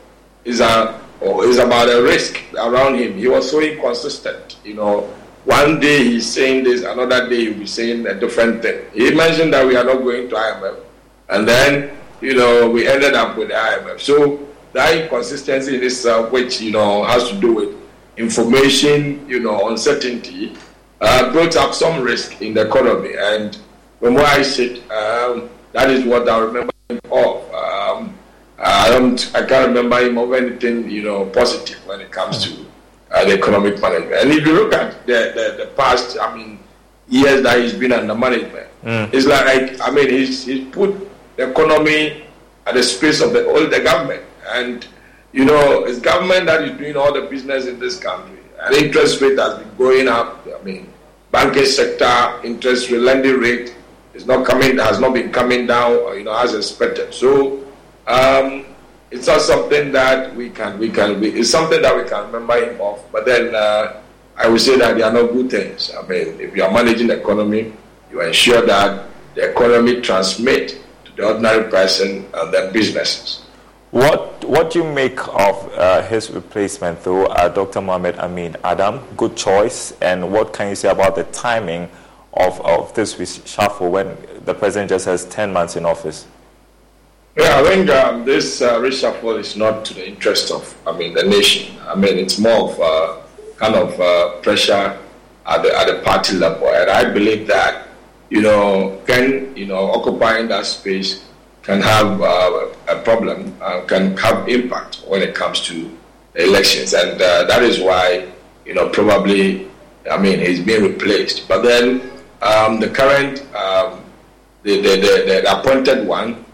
is 0.45 0.61
a 0.61 1.01
is 1.23 1.59
about 1.59 1.89
a 1.89 2.03
risk 2.03 2.41
around 2.55 2.97
him. 2.97 3.17
He 3.17 3.29
was 3.29 3.51
so 3.51 3.61
inconsistent. 3.61 4.57
You 4.65 4.75
know, 4.75 5.01
one 5.45 5.79
day 5.79 6.05
he's 6.05 6.27
saying 6.27 6.65
this, 6.65 6.83
another 6.83 7.29
day 7.29 7.47
he'll 7.47 7.59
be 7.59 7.67
saying 7.67 8.07
a 8.07 8.15
different 8.15 8.63
thing. 8.63 8.85
He 8.93 9.15
mentioned 9.15 9.53
that 9.55 9.67
we 9.67 9.77
are 9.77 9.85
not 9.85 9.99
going 9.99 10.29
to 10.29 10.35
IMF, 10.35 10.81
and 11.29 11.47
then 11.47 11.97
you 12.21 12.35
know 12.35 12.69
we 12.69 12.89
ended 12.89 13.15
up 13.15 13.37
with 13.37 13.51
IMF. 13.51 14.01
So 14.01 14.49
that 14.73 14.97
inconsistency 14.97 15.77
in 15.77 15.83
itself, 15.83 16.33
which 16.33 16.61
you 16.61 16.73
know 16.73 17.05
has 17.05 17.29
to 17.29 17.41
do 17.41 17.55
with 17.55 17.83
information, 18.17 19.27
you 19.29 19.41
know, 19.41 19.69
uncertainty, 19.69 20.55
uh, 21.01 21.33
brought 21.33 21.57
up 21.57 21.75
some 21.75 22.03
risk 22.03 22.41
in 22.43 22.55
the 22.55 22.67
economy. 22.67 23.15
And 23.17 23.59
from 24.01 24.15
where 24.15 24.27
I 24.27 24.43
sit, 24.43 24.79
um, 24.91 25.49
that 25.73 25.91
is 25.91 26.05
what 26.05 26.29
I 26.29 26.39
remember 26.39 26.73
of. 27.11 27.55
Um, 27.55 27.72
I 28.63 28.91
don't, 28.91 29.31
I 29.35 29.45
can't 29.45 29.69
remember 29.69 29.99
him 29.99 30.19
of 30.19 30.33
anything, 30.33 30.89
you 30.89 31.03
know, 31.03 31.27
positive 31.27 31.85
when 31.87 32.01
it 32.01 32.13
comes 32.13 32.45
to 32.45 32.65
uh, 33.11 33.25
the 33.25 33.35
economic 33.35 33.81
management. 33.81 34.15
And 34.15 34.31
if 34.31 34.47
you 34.47 34.55
look 34.55 34.73
at 34.73 35.05
the, 35.07 35.33
the, 35.35 35.65
the 35.65 35.71
past, 35.77 36.17
I 36.21 36.35
mean, 36.37 36.61
years 37.09 37.43
that 37.43 37.59
he's 37.59 37.73
been 37.73 37.93
under 37.93 38.15
management, 38.15 38.69
mm. 38.85 39.13
it's 39.13 39.27
like, 39.27 39.81
I 39.81 39.91
mean, 39.91 40.09
he's, 40.09 40.45
he's 40.45 40.69
put 40.73 40.95
the 41.37 41.51
economy 41.51 42.25
at 42.67 42.75
the 42.75 42.83
space 42.83 43.21
of 43.21 43.33
the 43.33 43.49
all 43.49 43.67
the 43.67 43.81
government. 43.81 44.23
And, 44.49 44.87
you 45.33 45.45
know, 45.45 45.85
it's 45.85 45.99
government 45.99 46.47
that 46.47 46.63
is 46.63 46.79
doing 46.79 46.97
all 46.97 47.13
the 47.13 47.23
business 47.23 47.67
in 47.67 47.81
this 47.81 47.99
country. 47.99 48.39
And 48.61 48.77
interest 48.77 49.21
rate 49.21 49.39
has 49.39 49.59
been 49.59 49.77
going 49.77 50.07
up. 50.07 50.47
I 50.47 50.63
mean, 50.63 50.93
banking 51.33 51.65
sector, 51.65 52.41
interest 52.45 52.91
rate, 52.91 53.01
lending 53.01 53.39
rate 53.41 53.75
is 54.15 54.25
not 54.25 54.47
coming, 54.47 54.79
has 54.79 55.01
not 55.01 55.15
been 55.15 55.33
coming 55.33 55.67
down, 55.67 56.17
you 56.17 56.23
know, 56.23 56.37
as 56.37 56.55
expected. 56.55 57.13
So, 57.13 57.62
um, 58.07 58.65
it's 59.11 59.27
not 59.27 59.41
something 59.41 59.93
that 59.93 60.35
we 60.35 60.51
can 60.51 60.79
we 60.79 60.89
can 60.91 61.21
we, 61.21 61.29
it's 61.31 61.51
something 61.51 61.81
that 61.83 61.97
we 61.97 62.09
can 62.09 62.27
remember 62.33 62.57
him 62.65 62.81
of. 62.81 63.05
But 63.13 63.27
then 63.27 63.55
uh, 63.55 64.01
I 64.37 64.49
would 64.49 64.61
say 64.61 64.79
that 64.79 64.97
they 64.97 65.03
are 65.03 65.13
not 65.13 65.33
good 65.33 65.51
things. 65.51 65.93
I 65.95 66.03
mean, 66.07 66.41
if 66.41 66.57
you 66.57 66.65
are 66.65 66.71
managing 66.73 67.09
the 67.09 67.21
economy, 67.21 67.73
you 68.11 68.21
ensure 68.23 68.65
that 68.67 69.07
the 69.35 69.51
economy 69.51 70.01
transmit 70.01 70.81
to 71.05 71.13
the 71.17 71.27
ordinary 71.27 71.71
person 71.71 72.27
and 72.35 72.53
their 72.53 72.73
businesses. 72.73 73.45
What 73.91 74.43
what 74.45 74.71
do 74.71 74.79
you 74.79 74.91
make 74.91 75.19
of 75.29 75.71
uh, 75.75 76.03
his 76.03 76.31
replacement, 76.31 77.03
though, 77.05 77.27
uh, 77.27 77.49
Dr. 77.49 77.83
Mohamed 77.83 78.17
Amin 78.19 78.57
Adam? 78.65 79.01
Good 79.19 79.37
choice. 79.37 79.93
And 80.01 80.33
what 80.33 80.55
can 80.55 80.71
you 80.71 80.75
say 80.75 80.89
about 80.89 81.15
the 81.15 81.25
timing 81.25 81.91
of, 82.35 82.59
of 82.63 82.95
this 82.95 83.17
reshuffle 83.17 83.91
when 83.91 84.17
the 84.47 84.55
president 84.55 84.89
just 84.89 85.05
has 85.05 85.27
10 85.27 85.53
months 85.53 85.77
in 85.77 85.85
office? 85.85 86.27
Yeah, 87.35 87.61
I 87.61 87.63
think 87.65 87.89
um, 87.89 88.27
this 88.27 88.61
uh, 88.61 88.79
reshuffle 88.79 89.39
is 89.39 89.57
not 89.57 89.87
to 89.87 89.95
the 89.95 90.07
interest 90.07 90.51
of, 90.51 90.77
I 90.87 90.97
mean, 90.97 91.15
the 91.15 91.23
nation. 91.23 91.79
I 91.81 91.95
mean, 91.95 92.19
it's 92.19 92.39
more 92.39 92.71
of 92.71 92.79
a 92.79 93.23
kind 93.57 93.75
of 93.75 93.99
uh, 93.99 94.41
pressure 94.43 94.99
at 95.47 95.63
the, 95.63 95.75
at 95.75 95.87
the 95.87 96.03
party 96.05 96.37
level. 96.37 96.69
And 96.69 96.91
I 96.91 97.11
believe 97.11 97.47
that, 97.47 97.89
you 98.29 98.43
know, 98.43 99.01
Ken, 99.07 99.57
you 99.57 99.65
know, 99.65 99.93
occupying 99.93 100.49
that 100.49 100.67
space 100.67 101.25
can 101.63 101.81
have 101.81 102.21
uh, 102.21 102.67
a 102.89 103.01
problem, 103.01 103.57
uh, 103.63 103.81
can 103.87 104.15
have 104.19 104.47
impact 104.49 104.97
when 105.07 105.23
it 105.23 105.35
comes 105.35 105.61
to 105.63 105.91
elections. 106.35 106.93
And 106.93 107.21
uh, 107.21 107.45
that 107.45 107.63
is 107.63 107.81
why, 107.81 108.29
you 108.67 108.75
know, 108.75 108.91
probably, 108.91 109.69
I 110.11 110.19
mean, 110.19 110.39
he's 110.39 110.61
being 110.61 110.83
replaced. 110.83 111.49
But 111.49 111.63
then 111.63 112.11
um, 112.43 112.79
the 112.79 112.91
current, 112.91 113.41
um, 113.55 114.05
the, 114.65 114.77
the, 114.83 114.97
the, 114.97 115.25
the, 115.27 115.59
appointed 115.61 116.07
one, 116.07 116.45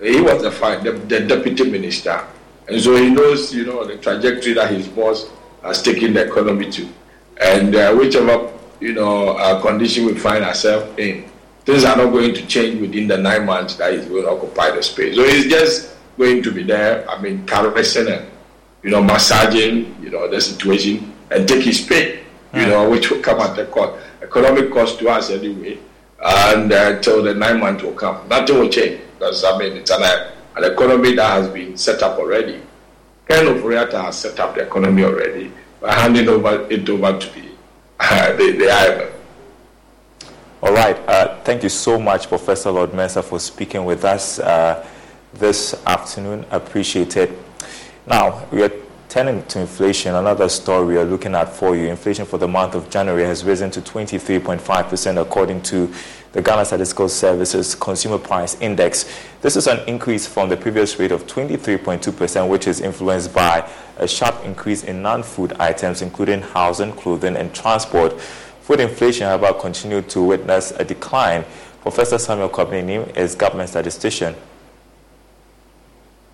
he 0.00 0.20
was 0.20 0.42
the, 0.42 0.50
the, 0.82 0.92
the 0.92 1.20
deputy 1.26 1.70
minister. 1.70 2.24
And 2.68 2.80
so 2.80 2.96
he 2.96 3.10
knows, 3.10 3.54
you 3.54 3.64
know, 3.64 3.84
the 3.84 3.96
trajectory 3.96 4.52
that 4.54 4.70
his 4.70 4.86
boss 4.88 5.28
has 5.62 5.82
taken 5.82 6.12
the 6.12 6.26
economy 6.26 6.70
to. 6.70 6.88
And 7.40 7.74
uh, 7.74 7.94
whichever, 7.94 8.52
you 8.80 8.92
know, 8.92 9.30
uh, 9.30 9.60
condition 9.60 10.06
we 10.06 10.14
find 10.14 10.44
ourselves 10.44 10.96
in, 10.98 11.28
things 11.64 11.84
are 11.84 11.96
not 11.96 12.12
going 12.12 12.34
to 12.34 12.46
change 12.46 12.80
within 12.80 13.08
the 13.08 13.16
nine 13.16 13.46
months 13.46 13.76
that 13.76 13.92
he's 13.92 14.04
going 14.04 14.22
to 14.24 14.30
occupy 14.30 14.70
the 14.70 14.82
space. 14.82 15.16
So 15.16 15.24
he's 15.24 15.46
just 15.46 15.96
going 16.16 16.42
to 16.42 16.52
be 16.52 16.62
there, 16.62 17.08
I 17.08 17.20
mean, 17.20 17.46
caressing 17.46 18.08
and, 18.08 18.26
you 18.82 18.90
know, 18.90 19.02
massaging, 19.02 19.96
you 20.02 20.10
know, 20.10 20.28
the 20.28 20.40
situation 20.40 21.12
and 21.30 21.48
take 21.48 21.64
his 21.64 21.80
pay, 21.80 22.20
you 22.54 22.60
mm. 22.60 22.68
know, 22.68 22.90
which 22.90 23.10
will 23.10 23.20
come 23.20 23.40
at 23.40 23.56
the 23.56 23.66
cost, 23.66 24.02
economic 24.22 24.70
cost 24.72 24.98
to 25.00 25.08
us 25.08 25.30
anyway. 25.30 25.78
And 26.20 26.72
until 26.72 27.22
the 27.22 27.34
nine 27.34 27.60
months 27.60 27.82
will 27.82 27.92
come, 27.92 28.28
nothing 28.28 28.58
will 28.58 28.68
change 28.68 29.00
because, 29.18 29.44
I 29.44 29.56
mean, 29.58 29.76
it's 29.76 29.90
an, 29.90 30.02
uh, 30.02 30.30
an 30.56 30.64
economy 30.72 31.14
that 31.14 31.42
has 31.42 31.48
been 31.48 31.76
set 31.76 32.02
up 32.02 32.18
already. 32.18 32.60
Ken 33.28 33.46
Ofori-Atta 33.46 34.02
has 34.02 34.18
set 34.18 34.40
up 34.40 34.54
the 34.54 34.62
economy 34.62 35.04
already 35.04 35.52
by 35.80 35.94
handing 35.94 36.28
over 36.28 36.66
it 36.70 36.88
over 36.88 37.18
to 37.18 37.34
the, 37.34 37.48
uh, 38.00 38.32
the, 38.36 38.52
the 38.52 38.64
IMF. 38.64 39.12
All 40.60 40.72
right. 40.72 40.96
Uh, 41.08 41.40
thank 41.44 41.62
you 41.62 41.68
so 41.68 42.00
much, 42.00 42.28
Professor 42.28 42.72
Lord 42.72 42.90
Mensah, 42.90 43.22
for 43.22 43.38
speaking 43.38 43.84
with 43.84 44.04
us 44.04 44.40
uh, 44.40 44.84
this 45.34 45.80
afternoon. 45.86 46.44
Appreciate 46.50 47.16
it. 47.16 47.30
Now, 48.06 48.44
we 48.50 48.62
are 48.62 48.72
turning 49.08 49.42
to 49.44 49.60
inflation. 49.60 50.14
Another 50.14 50.48
story 50.50 50.86
we 50.86 50.96
are 50.98 51.04
looking 51.04 51.34
at 51.34 51.48
for 51.48 51.74
you. 51.74 51.88
Inflation 51.88 52.26
for 52.26 52.36
the 52.36 52.46
month 52.46 52.74
of 52.74 52.90
January 52.90 53.24
has 53.24 53.42
risen 53.42 53.70
to 53.70 53.80
23.5%, 53.80 55.20
according 55.20 55.62
to 55.62 55.90
the 56.32 56.42
Ghana 56.42 56.66
Statistical 56.66 57.08
Services 57.08 57.74
Consumer 57.74 58.18
Price 58.18 58.60
Index. 58.60 59.10
This 59.40 59.56
is 59.56 59.66
an 59.66 59.80
increase 59.88 60.26
from 60.26 60.50
the 60.50 60.58
previous 60.58 60.98
rate 60.98 61.10
of 61.10 61.26
23.2%, 61.26 62.48
which 62.50 62.66
is 62.66 62.82
influenced 62.82 63.32
by 63.32 63.66
a 63.96 64.06
sharp 64.06 64.44
increase 64.44 64.84
in 64.84 65.00
non 65.00 65.22
food 65.22 65.54
items, 65.54 66.02
including 66.02 66.42
housing, 66.42 66.92
clothing, 66.92 67.34
and 67.34 67.54
transport. 67.54 68.20
Food 68.60 68.80
inflation, 68.80 69.26
however, 69.26 69.58
continued 69.58 70.10
to 70.10 70.22
witness 70.22 70.72
a 70.72 70.84
decline. 70.84 71.46
Professor 71.80 72.18
Samuel 72.18 72.50
Kwabena 72.50 73.16
is 73.16 73.34
government 73.34 73.70
statistician. 73.70 74.34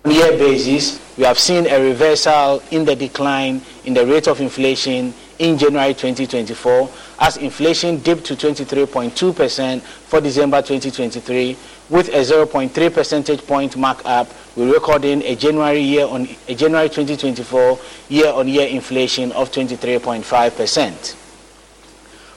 On 0.05 0.11
year 0.11 0.37
basis, 0.37 1.01
we 1.17 1.23
have 1.23 1.39
seen 1.39 1.65
a 1.65 1.81
reversal 1.81 2.61
in 2.69 2.85
the 2.85 2.95
decline 2.95 3.59
in 3.85 3.95
the 3.95 4.05
rate 4.05 4.27
of 4.27 4.39
inflation 4.39 5.11
in 5.39 5.57
January 5.57 5.95
2024 5.95 6.87
as 7.19 7.37
inflation 7.37 7.97
dipped 8.01 8.23
to 8.25 8.35
23.2% 8.35 9.81
for 9.81 10.21
December 10.21 10.61
2023 10.61 11.57
with 11.89 12.09
a 12.09 12.19
0.3 12.21 12.93
percentage 12.93 13.47
point 13.47 13.75
markup. 13.77 14.27
We're 14.55 14.71
recording 14.75 15.23
a 15.23 15.35
January 15.35 15.79
year 15.79 16.05
on 16.05 16.27
a 16.47 16.53
January 16.53 16.87
2024 16.87 17.79
year-on-year 18.09 18.67
inflation 18.67 19.31
of 19.31 19.51
23.5%. 19.51 21.15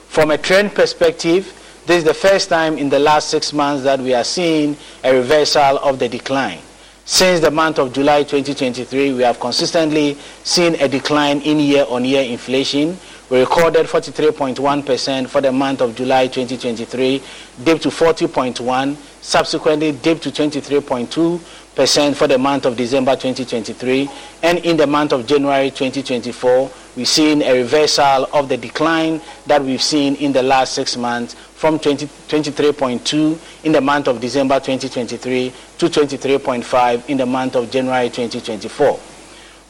From 0.07 0.31
a 0.31 0.39
trend 0.39 0.73
perspective, 0.73 1.53
this 1.85 1.99
is 1.99 2.03
the 2.03 2.15
first 2.15 2.49
time 2.49 2.79
in 2.79 2.89
the 2.89 2.97
last 2.99 3.29
six 3.29 3.53
months 3.53 3.83
that 3.83 3.99
we 3.99 4.15
are 4.15 4.23
seeing 4.23 4.75
a 5.03 5.13
reversal 5.15 5.77
of 5.77 5.99
the 5.99 6.09
decline. 6.09 6.61
Since 7.11 7.39
the 7.39 7.49
month 7.49 7.79
of 7.79 7.91
July 7.91 8.21
2023, 8.21 9.13
we 9.15 9.23
have 9.23 9.39
consistently 9.39 10.15
seen 10.43 10.75
a 10.75 10.87
decline 10.87 11.41
in 11.41 11.59
year-on-year 11.59 12.21
inflation. 12.21 12.99
We 13.31 13.39
recorded 13.39 13.87
43.1% 13.87 15.27
for 15.27 15.41
the 15.41 15.51
month 15.51 15.81
of 15.81 15.95
July 15.95 16.27
2023, 16.27 17.23
dipped 17.63 17.81
to 17.81 17.89
40.1, 17.89 18.95
subsequently 19.21 19.91
dipped 19.91 20.21
to 20.21 20.29
23.2 20.29 21.41
percent 21.79 22.17
for 22.17 22.27
the 22.27 22.37
month 22.37 22.65
of 22.65 22.75
December 22.75 23.13
2023, 23.15 24.09
and 24.43 24.59
in 24.59 24.75
the 24.75 24.85
month 24.85 25.13
of 25.13 25.25
January 25.25 25.69
2024, 25.71 26.69
we've 26.97 27.07
seen 27.07 27.41
a 27.41 27.53
reversal 27.53 28.25
of 28.33 28.49
the 28.49 28.57
decline 28.57 29.21
that 29.47 29.63
we've 29.63 29.81
seen 29.81 30.15
in 30.15 30.33
the 30.33 30.43
last 30.43 30.73
six 30.73 30.97
months 30.97 31.37
from 31.59 31.77
20, 31.77 32.05
23.2 32.05 33.65
in 33.65 33.73
the 33.73 33.81
month 33.81 34.07
of 34.07 34.21
December 34.21 34.61
2023 34.61 35.53
to 35.77 35.87
23.5 35.87 37.09
in 37.09 37.17
the 37.17 37.25
month 37.25 37.57
of 37.57 37.69
January 37.69 38.07
2024. 38.07 38.97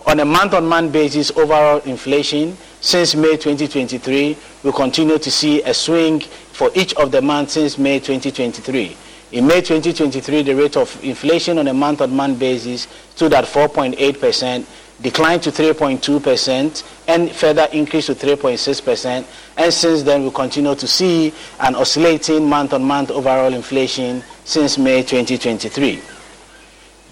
On 0.05 0.19
a 0.19 0.23
month-on-month 0.23 0.93
basis, 0.93 1.31
overall 1.31 1.79
inflation 1.79 2.55
since 2.79 3.15
May 3.15 3.37
2023, 3.37 4.37
we 4.61 4.71
continue 4.71 5.17
to 5.17 5.31
see 5.31 5.63
a 5.63 5.73
swing 5.73 6.19
for 6.19 6.69
each 6.75 6.93
of 6.93 7.11
the 7.11 7.23
months 7.23 7.53
since 7.53 7.79
May 7.79 7.97
2023. 7.99 8.95
In 9.31 9.47
May 9.47 9.61
2023, 9.61 10.43
the 10.43 10.53
rate 10.53 10.77
of 10.77 11.03
inflation 11.03 11.57
on 11.57 11.67
a 11.69 11.73
month-on-month 11.73 12.37
basis 12.37 12.87
stood 13.15 13.33
at 13.33 13.45
4.8%, 13.45 14.63
declined 15.01 15.41
to 15.43 15.51
3.2%, 15.51 16.83
and 17.07 17.31
further 17.31 17.67
increased 17.71 18.07
to 18.07 18.15
3.6%. 18.15 19.25
And 19.57 19.73
since 19.73 20.03
then, 20.03 20.23
we 20.23 20.31
continue 20.31 20.75
to 20.75 20.87
see 20.87 21.33
an 21.59 21.75
oscillating 21.75 22.47
month-on-month 22.49 23.11
overall 23.11 23.53
inflation 23.53 24.23
since 24.43 24.77
May 24.77 25.03
2023. 25.03 26.01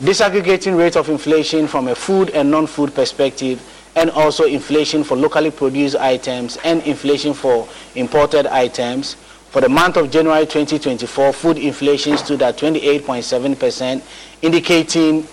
Disaggregating 0.01 0.77
rate 0.77 0.95
of 0.95 1.09
inflation 1.09 1.67
from 1.67 1.87
a 1.87 1.95
food 1.95 2.29
and 2.31 2.51
non-food 2.51 2.93
perspective, 2.93 3.61
and 3.95 4.11
also 4.11 4.43
inflation 4.43 5.03
for 5.03 5.17
locally 5.17 5.49
produced 5.49 5.95
items 5.95 6.57
and 6.63 6.83
inflation 6.83 7.33
for 7.33 7.67
imported 7.95 8.45
items, 8.45 9.15
for 9.49 9.61
the 9.61 9.69
month 9.69 9.97
of 9.97 10.11
January 10.11 10.45
2024, 10.45 11.33
food 11.33 11.57
inflation 11.57 12.17
stood 12.17 12.41
at 12.41 12.57
28.7%, 12.57 14.01
indicating, 14.43 15.27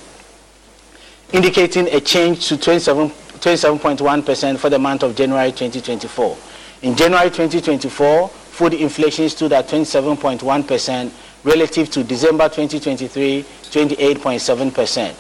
indicating 1.35 1.89
a 1.89 2.01
change 2.01 2.47
to 2.47 2.57
27, 2.57 3.11
27.1% 3.11 4.57
for 4.57 4.71
the 4.71 4.79
month 4.79 5.03
of 5.03 5.17
January 5.17 5.51
2024. 5.51 6.39
In 6.83 6.95
January 6.97 7.29
2024, 7.29 8.29
food 8.29 8.75
inflation 8.75 9.29
stood 9.29 9.53
at 9.53 9.67
27.1% 9.67 11.11
relative 11.43 11.91
to 11.91 12.05
December 12.05 12.49
2023, 12.49 13.43
28.7%. 13.43 15.15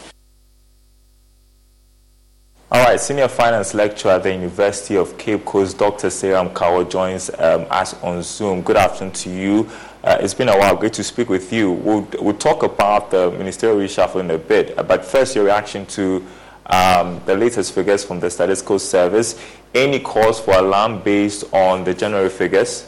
All 2.70 2.84
right, 2.84 3.00
senior 3.00 3.28
finance 3.28 3.74
lecturer 3.74 4.12
at 4.12 4.22
the 4.22 4.32
University 4.32 4.96
of 4.96 5.18
Cape 5.18 5.44
Coast, 5.44 5.78
Dr. 5.78 6.08
Seyram 6.08 6.52
Kawor, 6.52 6.88
joins 6.88 7.28
um, 7.38 7.66
us 7.70 7.94
on 8.02 8.22
Zoom. 8.22 8.62
Good 8.62 8.76
afternoon 8.76 9.12
to 9.14 9.30
you. 9.30 9.70
Uh, 10.04 10.18
it's 10.20 10.34
been 10.34 10.50
a 10.50 10.58
while. 10.58 10.76
Great 10.76 10.92
to 10.92 11.02
speak 11.02 11.30
with 11.30 11.50
you. 11.50 11.72
We'll, 11.72 12.06
we'll 12.20 12.36
talk 12.36 12.62
about 12.62 13.10
the 13.10 13.30
ministerial 13.30 13.78
reshuffle 13.78 14.20
in 14.20 14.30
a 14.32 14.36
bit, 14.36 14.78
uh, 14.78 14.82
but 14.82 15.02
first, 15.02 15.34
your 15.34 15.46
reaction 15.46 15.86
to 15.86 16.22
um, 16.66 17.22
the 17.24 17.34
latest 17.34 17.72
figures 17.72 18.04
from 18.04 18.20
the 18.20 18.28
Statistical 18.28 18.78
Service. 18.78 19.42
Any 19.74 20.00
cause 20.00 20.38
for 20.38 20.52
alarm 20.58 21.00
based 21.00 21.44
on 21.54 21.84
the 21.84 21.94
January 21.94 22.28
figures? 22.28 22.86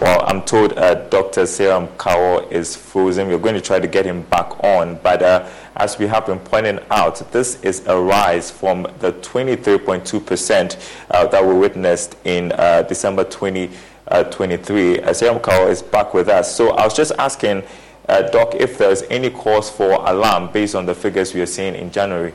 Well, 0.00 0.24
I'm 0.38 0.44
told 0.44 0.78
uh, 0.78 0.94
Dr. 1.08 1.42
Seyram 1.42 1.88
Kawor 1.96 2.48
is 2.52 2.76
frozen. 2.76 3.26
We're 3.26 3.38
going 3.38 3.56
to 3.56 3.60
try 3.60 3.80
to 3.80 3.88
get 3.88 4.06
him 4.06 4.22
back 4.22 4.62
on. 4.62 4.94
But 5.02 5.20
uh, 5.20 5.48
as 5.74 5.98
we 5.98 6.06
have 6.06 6.26
been 6.26 6.38
pointing 6.38 6.78
out, 6.92 7.32
this 7.32 7.60
is 7.64 7.84
a 7.88 8.00
rise 8.00 8.48
from 8.48 8.84
the 9.00 9.14
23.2% 9.14 10.92
uh, 11.10 11.26
that 11.26 11.44
we 11.44 11.54
witnessed 11.54 12.16
in 12.22 12.52
uh, 12.52 12.82
December 12.82 13.24
2023. 13.24 15.00
Uh, 15.00 15.08
Seyram 15.10 15.40
Kawor 15.40 15.68
is 15.70 15.82
back 15.82 16.14
with 16.14 16.28
us. 16.28 16.54
So 16.54 16.70
I 16.70 16.84
was 16.84 16.94
just 16.94 17.10
asking, 17.18 17.64
uh, 18.08 18.22
Doc, 18.30 18.54
if 18.54 18.78
there's 18.78 19.02
any 19.10 19.30
cause 19.30 19.68
for 19.68 19.90
alarm 20.08 20.52
based 20.52 20.76
on 20.76 20.86
the 20.86 20.94
figures 20.94 21.34
we 21.34 21.40
are 21.40 21.46
seeing 21.46 21.74
in 21.74 21.90
January. 21.90 22.32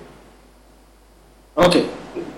Okay. 1.56 1.90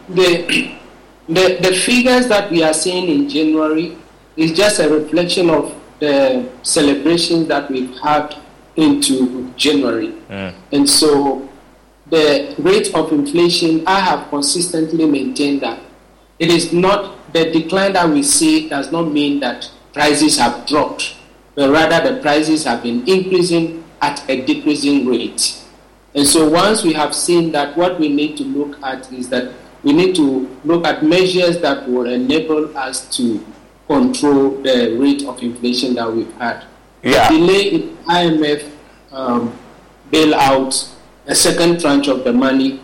The, 0.10 0.78
the, 1.28 1.58
the 1.60 1.74
figures 1.74 2.28
that 2.28 2.52
we 2.52 2.62
are 2.62 2.76
seeing 2.76 3.10
in 3.10 3.28
January 3.28 3.98
is 4.38 4.52
just 4.52 4.80
a 4.80 4.90
reflection 4.90 5.50
of 5.50 5.74
the 6.00 6.50
celebrations 6.64 7.48
that 7.48 7.70
we've 7.72 7.98
had 8.00 8.36
into 8.76 9.52
January. 9.56 10.14
Mm. 10.30 10.54
And 10.72 10.90
so 10.90 11.48
the 12.08 12.56
rate 12.60 12.94
of 12.94 13.12
inflation, 13.12 13.88
I 13.88 14.00
have 14.00 14.30
consistently 14.30 15.06
maintained 15.06 15.62
that 15.62 15.80
it 16.38 16.50
is 16.50 16.74
not 16.74 17.34
the 17.34 17.52
decline 17.52 17.94
that 17.94 18.10
we 18.10 18.24
see 18.24 18.70
does 18.70 18.92
not 18.92 19.12
mean 19.12 19.40
that 19.40 19.70
prices 19.94 20.38
have 20.38 20.68
dropped, 20.68 21.16
but 21.56 21.70
rather 21.70 22.14
the 22.14 22.22
prices 22.22 22.66
have 22.66 22.84
been 22.84 23.08
increasing 23.08 23.84
at 24.02 24.28
a 24.30 24.46
decreasing 24.46 25.06
rate. 25.08 25.62
And 26.14 26.28
so 26.28 26.50
once 26.50 26.84
we 26.84 26.94
have 26.94 27.16
seen 27.16 27.52
that, 27.54 27.76
what 27.78 28.00
we 28.00 28.10
need 28.10 28.38
to 28.38 28.44
look 28.44 28.82
at 28.84 29.12
is 29.12 29.30
that 29.30 29.54
we 29.84 29.94
need 29.94 30.16
to 30.16 30.50
look 30.64 30.86
at 30.86 31.04
measures 31.04 31.60
that 31.60 31.88
will 31.88 32.06
enable 32.06 32.78
us 32.78 33.08
to 33.18 33.46
control 33.88 34.62
the 34.62 34.96
rate 35.00 35.24
of 35.26 35.42
inflation 35.42 35.94
that 35.96 36.12
we've 36.12 36.32
had. 36.34 36.66
Yeah. 37.04 37.30
The 37.32 37.38
delay 37.38 37.70
in 37.70 37.98
IMF 38.06 38.72
um, 39.12 39.58
bailout, 40.12 40.92
a 41.28 41.36
second 41.36 41.80
tranche 41.80 42.08
of 42.08 42.24
the 42.24 42.34
money 42.34 42.82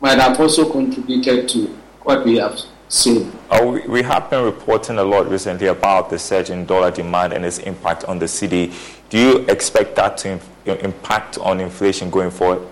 might 0.00 0.18
have 0.18 0.38
also 0.40 0.70
contributed 0.70 1.48
to 1.50 1.66
what 2.02 2.24
we 2.24 2.36
have 2.36 2.58
seen. 2.88 3.32
Oh, 3.50 3.80
we 3.88 4.02
have 4.02 4.30
been 4.30 4.44
reporting 4.44 4.98
a 4.98 5.04
lot 5.04 5.30
recently 5.30 5.66
about 5.66 6.10
the 6.10 6.18
surge 6.18 6.50
in 6.50 6.64
dollar 6.64 6.90
demand 6.90 7.32
and 7.32 7.44
its 7.44 7.58
impact 7.58 8.04
on 8.04 8.18
the 8.18 8.26
cedi. 8.26 8.72
Do 9.10 9.18
you 9.18 9.38
expect 9.48 9.96
that 9.96 10.18
to 10.18 10.40
impact 10.84 11.38
on 11.38 11.60
inflation 11.60 12.10
going 12.10 12.30
forward? 12.30 12.66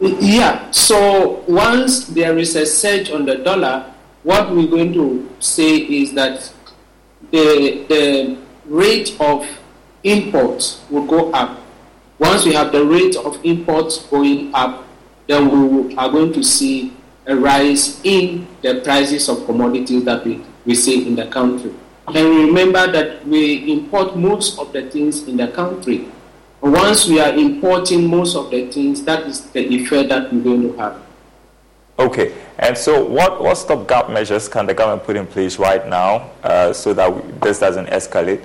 Yeah, 0.00 0.70
so 0.70 1.44
once 1.46 2.06
there 2.08 2.36
is 2.36 2.56
a 2.56 2.66
surge 2.66 3.10
on 3.10 3.24
the 3.24 3.36
dollar, 3.36 3.93
what 4.24 4.50
we're 4.50 4.66
going 4.66 4.92
to 4.94 5.28
say 5.38 5.76
is 5.76 6.12
that 6.14 6.52
the, 7.30 7.84
the 7.88 8.38
rate 8.66 9.14
of 9.20 9.46
imports 10.02 10.82
will 10.90 11.06
go 11.06 11.30
up. 11.32 11.60
Once 12.18 12.44
we 12.44 12.54
have 12.54 12.72
the 12.72 12.84
rate 12.84 13.16
of 13.16 13.38
imports 13.44 13.98
going 14.06 14.50
up, 14.54 14.84
then 15.26 15.86
we 15.88 15.94
are 15.96 16.08
going 16.08 16.32
to 16.32 16.42
see 16.42 16.92
a 17.26 17.36
rise 17.36 18.00
in 18.04 18.46
the 18.62 18.80
prices 18.80 19.28
of 19.28 19.44
commodities 19.44 20.04
that 20.04 20.24
we, 20.24 20.42
we 20.64 20.74
see 20.74 21.06
in 21.06 21.14
the 21.14 21.26
country. 21.26 21.72
And 22.08 22.16
remember 22.16 22.90
that 22.92 23.26
we 23.26 23.72
import 23.72 24.16
most 24.16 24.58
of 24.58 24.72
the 24.72 24.88
things 24.90 25.26
in 25.28 25.36
the 25.36 25.48
country. 25.48 26.08
Once 26.60 27.08
we 27.08 27.20
are 27.20 27.32
importing 27.34 28.08
most 28.08 28.36
of 28.36 28.50
the 28.50 28.70
things, 28.70 29.04
that 29.04 29.26
is 29.26 29.42
the 29.50 29.60
effect 29.74 30.08
that 30.08 30.32
we're 30.32 30.42
going 30.42 30.62
to 30.62 30.78
have. 30.78 31.03
Okay, 31.98 32.34
and 32.58 32.76
so 32.76 33.04
what, 33.04 33.40
what 33.40 33.54
stopgap 33.56 34.10
measures 34.10 34.48
can 34.48 34.66
the 34.66 34.74
government 34.74 35.04
put 35.04 35.16
in 35.16 35.26
place 35.26 35.58
right 35.58 35.86
now 35.86 36.30
uh, 36.42 36.72
so 36.72 36.92
that 36.92 37.40
this 37.40 37.60
doesn't 37.60 37.86
escalate? 37.86 38.44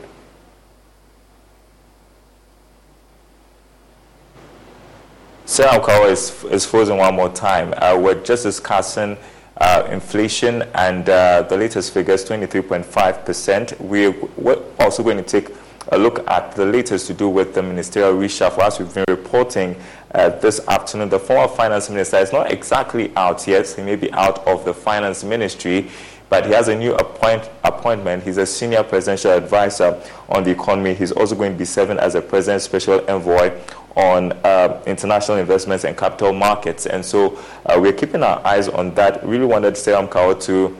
Seyram 5.48 5.84
Kawor 5.84 6.12
is, 6.12 6.44
is 6.46 6.64
frozen 6.64 6.98
one 6.98 7.16
more 7.16 7.30
time. 7.30 7.74
Uh, 7.78 7.98
we're 8.00 8.24
just 8.24 8.44
discussing 8.44 9.18
uh, 9.58 9.88
inflation 9.92 10.62
and 10.76 11.10
uh, 11.10 11.42
the 11.42 11.58
latest 11.58 11.92
figures, 11.92 12.24
23.5%. 12.24 13.80
We're, 13.80 14.12
we're 14.38 14.62
also 14.80 15.02
going 15.02 15.18
to 15.18 15.24
take 15.24 15.50
a 15.92 15.98
look 15.98 16.26
at 16.30 16.56
the 16.56 16.66
latest 16.66 17.08
to 17.08 17.14
do 17.14 17.28
with 17.28 17.56
the 17.56 17.64
ministerial 17.64 18.14
reshuffle. 18.14 18.60
As 18.60 18.80
we've 18.80 18.94
been 18.94 19.06
reporting 19.10 19.76
uh, 20.12 20.30
this 20.30 20.60
afternoon, 20.68 21.10
the 21.10 21.20
former 21.20 21.48
finance 21.48 21.90
minister 21.90 22.18
is 22.18 22.32
not 22.32 22.52
exactly 22.52 23.12
out 23.16 23.48
yet. 23.48 23.68
He 23.68 23.82
may 23.82 23.96
be 23.96 24.12
out 24.14 24.46
of 24.48 24.66
the 24.66 24.74
finance 24.74 25.24
ministry, 25.24 25.90
but 26.30 26.46
he 26.46 26.52
has 26.52 26.68
a 26.68 26.76
new 26.76 26.96
appoint, 26.96 27.50
appointment. 27.64 28.24
He's 28.24 28.38
a 28.38 28.46
senior 28.46 28.84
presidential 28.84 29.32
advisor 29.32 30.02
on 30.28 30.44
the 30.44 30.52
economy. 30.52 30.94
He's 30.94 31.12
also 31.12 31.36
going 31.36 31.52
to 31.52 31.58
be 31.58 31.66
serving 31.66 32.00
as 32.00 32.16
a 32.16 32.22
president's 32.22 32.66
special 32.66 33.08
envoy 33.10 33.56
on 33.96 34.32
uh, 34.44 34.82
international 34.88 35.38
investments 35.38 35.84
and 35.84 35.98
capital 35.98 36.34
markets. 36.34 36.86
And 36.86 37.06
so 37.06 37.38
uh, 37.66 37.78
we're 37.80 37.94
keeping 37.94 38.24
our 38.24 38.46
eyes 38.46 38.68
on 38.68 38.94
that. 38.96 39.24
Really 39.26 39.46
wanted 39.46 39.74
Seyram 39.76 40.10
Kawor 40.10 40.42
to 40.44 40.78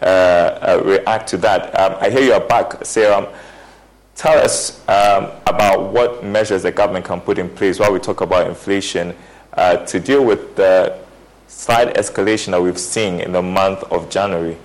uh, 0.00 0.04
uh, 0.04 0.82
react 0.84 1.28
to 1.28 1.36
that. 1.38 1.78
Um, 1.78 1.96
I 2.00 2.10
hear 2.10 2.22
you 2.22 2.32
are 2.32 2.40
back, 2.40 2.70
Seyram. 2.80 3.32
Tell 4.14 4.38
us 4.38 4.80
um, 4.88 5.30
about 5.46 5.92
what 5.92 6.24
measures 6.24 6.62
the 6.62 6.72
government 6.72 7.04
can 7.04 7.20
put 7.20 7.38
in 7.38 7.48
place 7.48 7.78
while 7.78 7.92
we 7.92 7.98
talk 7.98 8.20
about 8.20 8.46
inflation 8.46 9.14
uh, 9.54 9.76
to 9.86 9.98
deal 9.98 10.24
with 10.24 10.54
the 10.56 10.98
slight 11.48 11.94
escalation 11.94 12.50
that 12.52 12.62
we've 12.62 12.78
seen 12.78 13.20
in 13.20 13.32
the 13.32 13.42
month 13.42 13.82
of 13.84 14.10
January. 14.10 14.56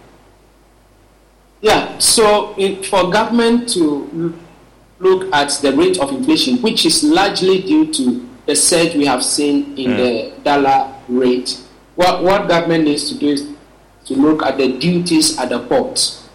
Yeah, 1.62 1.98
so 1.98 2.56
in, 2.56 2.84
for 2.84 3.10
government 3.10 3.70
to 3.70 4.38
look 5.00 5.34
at 5.34 5.50
the 5.62 5.74
rate 5.74 6.00
of 6.00 6.12
inflation, 6.12 6.62
which 6.62 6.86
is 6.86 7.04
largely 7.04 7.62
due 7.62 7.92
to 7.94 8.28
the 8.46 8.56
surge 8.56 8.96
we 8.96 9.06
have 9.06 9.24
seen 9.24 9.78
in 9.78 9.92
mm. 9.92 9.98
the 9.98 10.42
dollar 10.44 10.94
rate, 11.08 11.62
what, 11.96 12.24
what 12.24 12.48
government 12.48 12.84
needs 12.86 13.10
to 13.10 13.18
do 13.18 13.28
is 13.30 13.48
to 14.06 14.14
look 14.14 14.44
at 14.44 14.58
the 14.58 14.78
duties 14.78 15.38
at 15.38 15.50
the 15.50 15.60
ports 15.68 16.27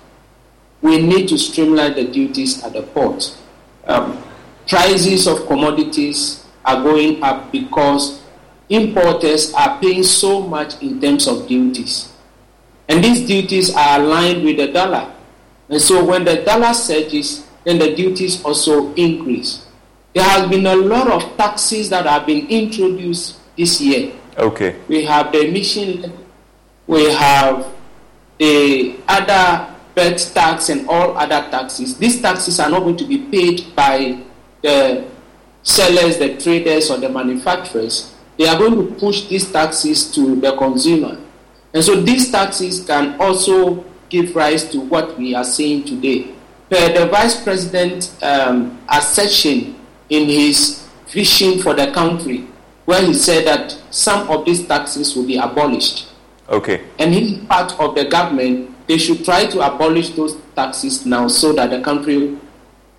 we 0.82 1.00
need 1.00 1.28
to 1.28 1.38
streamline 1.38 1.94
the 1.94 2.04
duties 2.04 2.62
at 2.64 2.72
the 2.74 2.82
port. 2.82 3.36
Um, 3.86 4.22
prices 4.68 5.26
of 5.26 5.46
commodities 5.46 6.44
are 6.64 6.82
going 6.82 7.22
up 7.22 7.50
because 7.50 8.22
importers 8.68 9.52
are 9.54 9.78
paying 9.80 10.02
so 10.02 10.42
much 10.42 10.80
in 10.82 11.00
terms 11.00 11.26
of 11.26 11.46
duties. 11.46 12.12
And 12.88 13.02
these 13.02 13.26
duties 13.26 13.74
are 13.74 14.00
aligned 14.00 14.44
with 14.44 14.56
the 14.56 14.72
dollar. 14.72 15.12
And 15.68 15.80
so 15.80 16.04
when 16.04 16.24
the 16.24 16.42
dollar 16.42 16.74
surges, 16.74 17.46
then 17.64 17.78
the 17.78 17.94
duties 17.94 18.44
also 18.44 18.92
increase. 18.94 19.66
There 20.14 20.24
has 20.24 20.48
been 20.50 20.66
a 20.66 20.74
lot 20.74 21.08
of 21.10 21.36
taxes 21.36 21.88
that 21.90 22.06
have 22.06 22.26
been 22.26 22.46
introduced 22.48 23.38
this 23.56 23.80
year. 23.80 24.12
Okay. 24.36 24.76
We 24.88 25.04
have 25.04 25.32
the 25.32 25.46
emission, 25.46 26.12
we 26.86 27.10
have 27.12 27.66
the 28.38 28.96
other 29.08 29.71
VAT 29.94 30.30
tax 30.34 30.68
and 30.68 30.88
all 30.88 31.16
other 31.16 31.48
taxes. 31.50 31.98
These 31.98 32.22
taxes 32.22 32.58
are 32.60 32.70
not 32.70 32.80
going 32.80 32.96
to 32.96 33.04
be 33.04 33.18
paid 33.18 33.74
by 33.76 34.22
the 34.62 35.08
sellers, 35.62 36.18
the 36.18 36.36
traders, 36.38 36.90
or 36.90 36.98
the 36.98 37.08
manufacturers. 37.08 38.14
They 38.38 38.48
are 38.48 38.58
going 38.58 38.74
to 38.74 38.94
push 38.94 39.26
these 39.28 39.50
taxes 39.52 40.12
to 40.14 40.36
the 40.36 40.56
consumer. 40.56 41.18
And 41.74 41.84
so 41.84 42.00
these 42.00 42.30
taxes 42.30 42.84
can 42.84 43.20
also 43.20 43.84
give 44.08 44.34
rise 44.36 44.68
to 44.70 44.80
what 44.80 45.16
we 45.18 45.34
are 45.34 45.44
seeing 45.44 45.84
today. 45.84 46.34
Per 46.68 46.92
the 46.92 47.06
Vice 47.06 47.42
President 47.42 48.14
um, 48.22 48.78
assertion 48.88 49.76
in 50.08 50.28
his 50.28 50.88
vision 51.08 51.60
for 51.60 51.74
the 51.74 51.90
country, 51.92 52.46
where 52.84 53.04
he 53.04 53.14
said 53.14 53.46
that 53.46 53.76
some 53.90 54.28
of 54.28 54.44
these 54.44 54.66
taxes 54.66 55.14
will 55.14 55.26
be 55.26 55.36
abolished. 55.36 56.08
Okay. 56.48 56.84
And 56.98 57.14
he's 57.14 57.38
part 57.44 57.78
of 57.78 57.94
the 57.94 58.04
government 58.04 58.71
they 58.86 58.98
should 58.98 59.24
try 59.24 59.46
to 59.46 59.60
abolish 59.60 60.10
those 60.10 60.36
taxes 60.54 61.06
now 61.06 61.28
so 61.28 61.52
that 61.52 61.70
the 61.70 61.80
country 61.82 62.36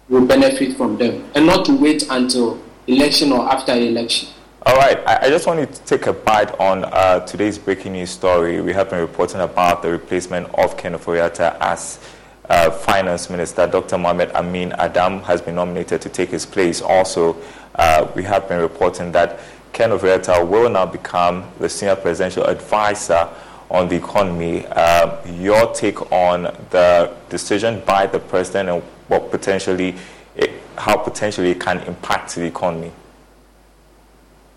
will 0.10 0.26
benefit 0.26 0.76
from 0.78 0.98
them 0.98 1.24
and 1.36 1.46
not 1.46 1.65
to 1.65 1.76
wait 1.76 2.06
until 2.10 2.62
election 2.88 3.32
or 3.32 3.41
after 3.52 3.74
election. 3.74 4.30
All 4.65 4.78
right, 4.78 4.98
I, 5.06 5.28
just 5.28 5.46
wanted 5.46 5.74
to 5.74 5.82
take 5.84 6.08
a 6.08 6.13
bite 6.13 6.58
on 6.58 6.86
uh, 6.86 7.19
today's 7.26 7.58
breaking 7.58 7.93
news 7.93 8.12
story. 8.12 8.62
We 8.62 8.72
have 8.72 8.89
been 8.89 9.02
reporting 9.02 9.41
about 9.41 9.82
the 9.82 9.91
replacement 9.91 10.48
of 10.56 10.78
Ken 10.78 10.93
Ofori-Atta 10.93 11.58
as 11.60 12.00
uh, 12.48 12.72
Finance 12.72 13.30
Minister. 13.30 13.67
Dr. 13.67 13.98
Mohamed 13.98 14.32
Amin 14.32 14.72
Adam 14.74 15.19
has 15.24 15.41
been 15.41 15.56
nominated 15.56 16.02
to 16.02 16.08
take 16.10 16.30
his 16.30 16.46
place. 16.46 16.82
Also, 16.82 17.36
uh, 17.76 18.10
we 18.15 18.24
have 18.24 18.48
been 18.48 18.62
reporting 18.62 19.12
that 19.12 19.39
Ken 19.74 19.89
Ofori-Atta 19.89 20.46
will 20.46 20.69
now 20.69 20.86
become 20.86 21.43
the 21.60 21.67
senior 21.67 21.98
presidential 21.98 22.46
advisor 22.46 23.28
on 23.69 23.88
the 23.89 23.95
economy. 23.95 24.65
Uh, 24.67 25.23
your 25.39 25.73
take 25.73 26.12
on 26.12 26.43
the 26.69 27.13
decision 27.30 27.82
by 27.86 28.06
the 28.06 28.19
president 28.19 28.69
and 28.69 28.84
what 29.08 29.32
potentially, 29.32 29.95
it, 30.36 30.52
how 30.78 30.97
potentially 30.97 31.52
it 31.52 31.60
can 31.60 31.80
impact 31.82 32.36
the 32.36 32.45
economy. 32.45 32.91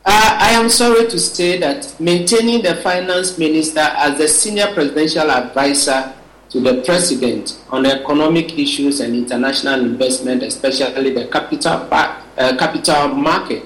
Uh, 0.04 0.38
I 0.40 0.50
am 0.52 0.68
sorry 0.68 1.08
to 1.08 1.18
say 1.18 1.58
that 1.58 1.94
maintaining 1.98 2.62
the 2.62 2.76
finance 2.76 3.38
minister 3.38 3.80
as 3.80 4.18
the 4.18 4.28
senior 4.28 4.72
presidential 4.72 5.30
advisor 5.30 6.14
to 6.50 6.60
the 6.60 6.82
president 6.84 7.58
on 7.70 7.86
economic 7.86 8.56
issues 8.56 9.00
and 9.00 9.14
international 9.14 9.80
investment, 9.80 10.44
especially 10.44 11.12
the 11.12 11.26
capital, 11.26 11.88
uh, 11.90 12.56
capital 12.56 13.08
market, 13.08 13.64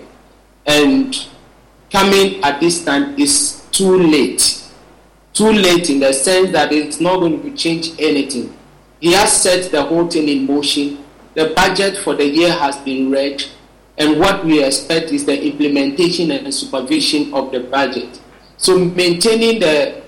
and 0.64 1.28
coming 1.90 2.42
at 2.42 2.58
this 2.58 2.84
time 2.84 3.18
is 3.18 3.66
too 3.70 3.98
late 3.98 4.64
too 5.32 5.52
late 5.52 5.90
in 5.90 6.00
the 6.00 6.12
sense 6.12 6.50
that 6.52 6.72
it's 6.72 7.00
not 7.00 7.20
going 7.20 7.42
to 7.42 7.56
change 7.56 7.92
anything. 7.98 8.56
He 9.00 9.12
has 9.12 9.32
set 9.32 9.70
the 9.70 9.82
whole 9.82 10.08
thing 10.08 10.28
in 10.28 10.46
motion. 10.46 11.04
The 11.34 11.52
budget 11.56 11.96
for 11.96 12.14
the 12.14 12.26
year 12.26 12.52
has 12.52 12.76
been 12.78 13.10
read, 13.10 13.44
and 13.96 14.18
what 14.18 14.44
we 14.44 14.62
expect 14.62 15.10
is 15.12 15.24
the 15.24 15.42
implementation 15.42 16.30
and 16.30 16.52
supervision 16.52 17.32
of 17.32 17.52
the 17.52 17.60
budget. 17.60 18.20
So, 18.56 18.76
maintaining 18.78 19.60
the 19.60 20.02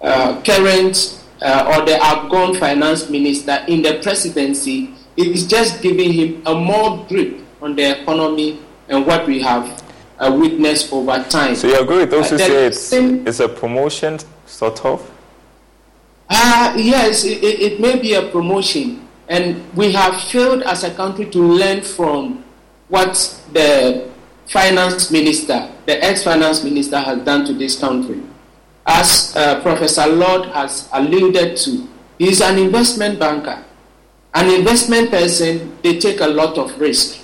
uh, 0.00 0.40
current 0.42 1.22
uh, 1.42 1.74
or 1.74 1.86
the 1.86 1.98
outgone 2.02 2.54
finance 2.54 3.08
minister 3.08 3.64
in 3.66 3.82
the 3.82 4.00
presidency 4.02 4.94
is 5.16 5.46
just 5.46 5.82
giving 5.82 6.12
him 6.12 6.42
a 6.46 6.54
more 6.54 7.04
grip 7.08 7.40
on 7.60 7.74
the 7.74 8.00
economy 8.02 8.60
and 8.88 9.06
what 9.06 9.26
we 9.26 9.40
have 9.42 9.82
uh, 10.20 10.30
witnessed 10.38 10.92
over 10.92 11.24
time. 11.24 11.54
So 11.56 11.66
you 11.66 11.80
agree 11.80 11.98
with 11.98 12.10
those 12.10 12.30
who 12.30 12.38
say 12.38 12.66
it's, 12.66 12.92
it's 12.92 13.40
a 13.40 13.48
promotion, 13.48 14.18
sort 14.46 14.84
of? 14.84 15.10
Uh, 16.28 16.74
yes, 16.76 17.24
it, 17.24 17.42
it 17.42 17.80
may 17.80 17.98
be 17.98 18.14
a 18.14 18.22
promotion. 18.30 19.08
And 19.28 19.62
we 19.74 19.92
have 19.92 20.20
failed 20.20 20.62
as 20.62 20.84
a 20.84 20.92
country 20.94 21.26
to 21.30 21.38
learn 21.38 21.82
from 21.82 22.44
what 22.88 23.14
the 23.52 24.10
finance 24.46 25.10
minister, 25.10 25.70
the 25.86 26.02
ex-finance 26.04 26.64
minister 26.64 26.98
has 26.98 27.24
done 27.24 27.46
to 27.46 27.54
this 27.54 27.78
country. 27.78 28.20
As 28.84 29.34
uh, 29.36 29.62
Professor 29.62 30.06
Lord 30.06 30.46
has 30.50 30.88
alluded 30.92 31.56
to, 31.58 31.88
he's 32.18 32.40
an 32.40 32.58
investment 32.58 33.18
banker. 33.18 33.64
An 34.34 34.52
investment 34.52 35.10
person, 35.10 35.76
they 35.82 35.98
take 35.98 36.20
a 36.20 36.26
lot 36.26 36.58
of 36.58 36.78
risk. 36.80 37.19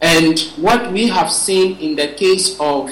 And 0.00 0.38
what 0.56 0.92
we 0.92 1.08
have 1.08 1.30
seen 1.30 1.76
in 1.78 1.96
the 1.96 2.08
case 2.14 2.58
of 2.60 2.90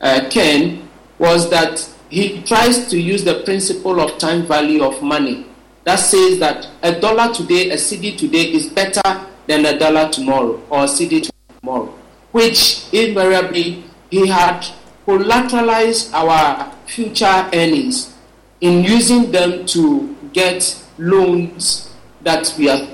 uh, 0.00 0.28
Ken 0.30 0.88
was 1.18 1.48
that 1.50 1.88
he 2.10 2.42
tries 2.42 2.88
to 2.90 3.00
use 3.00 3.24
the 3.24 3.42
principle 3.44 4.00
of 4.00 4.18
time 4.18 4.44
value 4.44 4.82
of 4.84 5.02
money. 5.02 5.46
That 5.84 5.96
says 5.96 6.38
that 6.40 6.68
a 6.82 7.00
dollar 7.00 7.32
today, 7.32 7.70
a 7.70 7.76
cedi 7.76 8.16
today 8.16 8.52
is 8.52 8.68
better 8.68 9.00
than 9.46 9.64
a 9.64 9.78
dollar 9.78 10.10
tomorrow 10.10 10.62
or 10.68 10.80
a 10.80 10.86
cedi 10.86 11.30
tomorrow, 11.60 11.94
which 12.32 12.92
invariably 12.92 13.84
he 14.10 14.28
had 14.28 14.66
collateralized 15.06 16.12
our 16.12 16.70
future 16.86 17.48
earnings 17.54 18.14
in 18.60 18.84
using 18.84 19.32
them 19.32 19.64
to 19.66 20.14
get 20.32 20.78
loans 20.98 21.92
that 22.20 22.54
we 22.58 22.68
are 22.68 22.86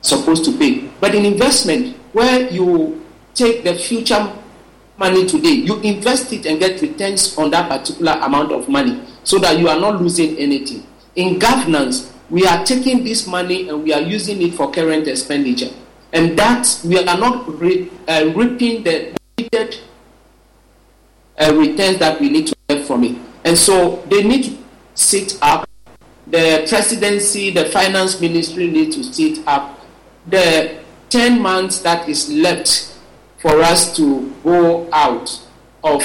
supposed 0.00 0.44
to 0.46 0.56
pay. 0.58 0.88
But 1.00 1.14
in 1.14 1.24
investment, 1.24 1.97
where 2.18 2.50
you 2.50 3.00
take 3.32 3.62
the 3.62 3.74
future 3.74 4.32
money 4.98 5.24
today, 5.24 5.50
you 5.50 5.80
invest 5.82 6.32
it 6.32 6.46
and 6.46 6.58
get 6.58 6.82
returns 6.82 7.38
on 7.38 7.50
that 7.52 7.70
particular 7.70 8.12
amount 8.22 8.50
of 8.50 8.68
money 8.68 9.00
so 9.22 9.38
that 9.38 9.56
you 9.56 9.68
are 9.68 9.78
not 9.78 10.02
losing 10.02 10.36
anything. 10.36 10.84
In 11.14 11.38
governance, 11.38 12.12
we 12.28 12.44
are 12.44 12.64
taking 12.64 13.04
this 13.04 13.28
money 13.28 13.68
and 13.68 13.84
we 13.84 13.92
are 13.92 14.00
using 14.00 14.42
it 14.42 14.54
for 14.54 14.70
current 14.72 15.06
expenditure. 15.06 15.70
And 16.12 16.36
that 16.36 16.80
we 16.84 16.98
are 16.98 17.04
not 17.04 17.46
re, 17.60 17.88
uh, 18.08 18.32
reaping 18.34 18.82
the 18.82 19.16
needed 19.38 19.78
uh, 21.38 21.54
returns 21.54 21.98
that 21.98 22.20
we 22.20 22.30
need 22.30 22.48
to 22.48 22.56
get 22.68 22.84
from 22.84 23.04
it. 23.04 23.16
And 23.44 23.56
so 23.56 24.02
they 24.10 24.24
need 24.24 24.44
to 24.44 24.58
sit 24.94 25.38
up. 25.40 25.68
The 26.26 26.66
presidency, 26.68 27.50
the 27.50 27.66
finance 27.66 28.20
ministry 28.20 28.66
need 28.68 28.92
to 28.92 29.04
sit 29.04 29.46
up. 29.46 29.78
The 30.26 30.80
10 31.10 31.40
months 31.40 31.80
that 31.80 32.08
is 32.08 32.30
left 32.30 32.94
for 33.38 33.60
us 33.62 33.96
to 33.96 34.34
go 34.42 34.88
out 34.92 35.40
of 35.84 36.02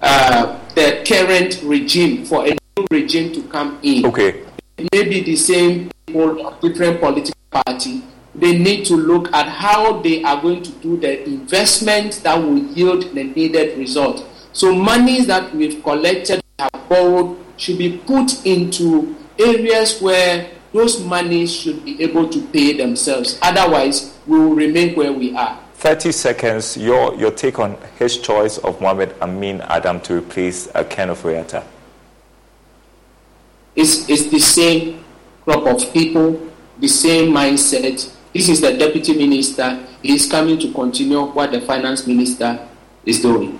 uh, 0.00 0.58
the 0.74 1.02
current 1.06 1.60
regime 1.62 2.24
for 2.24 2.46
a 2.46 2.50
new 2.50 2.86
regime 2.90 3.32
to 3.32 3.42
come 3.48 3.78
in. 3.82 4.06
Okay. 4.06 4.44
Maybe 4.92 5.22
the 5.22 5.36
same 5.36 5.90
people 6.06 6.46
of 6.46 6.60
different 6.60 7.00
political 7.00 7.34
party. 7.50 8.02
They 8.34 8.58
need 8.58 8.84
to 8.86 8.96
look 8.96 9.32
at 9.32 9.48
how 9.48 10.00
they 10.02 10.22
are 10.22 10.40
going 10.40 10.62
to 10.62 10.70
do 10.72 10.98
the 10.98 11.24
investment 11.24 12.20
that 12.22 12.36
will 12.36 12.58
yield 12.58 13.14
the 13.14 13.24
needed 13.24 13.78
result. 13.78 14.24
So 14.52 14.74
monies 14.74 15.26
that 15.26 15.54
we've 15.54 15.82
collected, 15.82 16.42
have 16.58 16.70
borrowed, 16.88 17.36
should 17.56 17.78
be 17.78 17.98
put 17.98 18.44
into 18.46 19.16
areas 19.38 20.00
where 20.00 20.50
those 20.76 21.02
monies 21.02 21.54
should 21.54 21.84
be 21.84 22.00
able 22.02 22.28
to 22.28 22.40
pay 22.48 22.76
themselves. 22.76 23.38
Otherwise, 23.42 24.16
we 24.26 24.38
will 24.38 24.54
remain 24.54 24.94
where 24.94 25.12
we 25.12 25.34
are. 25.34 25.58
30 25.74 26.12
seconds, 26.12 26.76
your, 26.76 27.14
your 27.14 27.30
take 27.30 27.58
on 27.58 27.76
his 27.98 28.18
choice 28.18 28.58
of 28.58 28.80
Mohamed 28.80 29.14
Amin 29.20 29.60
Adam 29.62 30.00
to 30.00 30.16
replace 30.18 30.68
uh, 30.74 30.84
Ken 30.84 31.08
Ofori-Atta. 31.08 31.64
It's, 33.74 34.08
it's 34.08 34.26
the 34.26 34.38
same 34.38 35.04
crop 35.44 35.66
of 35.66 35.92
people, 35.92 36.50
the 36.78 36.88
same 36.88 37.32
mindset. 37.32 38.12
This 38.32 38.48
is 38.48 38.60
the 38.60 38.76
deputy 38.76 39.16
minister. 39.16 39.86
He 40.02 40.14
is 40.14 40.30
coming 40.30 40.58
to 40.60 40.72
continue 40.72 41.22
what 41.24 41.52
the 41.52 41.60
finance 41.60 42.06
minister 42.06 42.66
is 43.04 43.20
doing. 43.20 43.58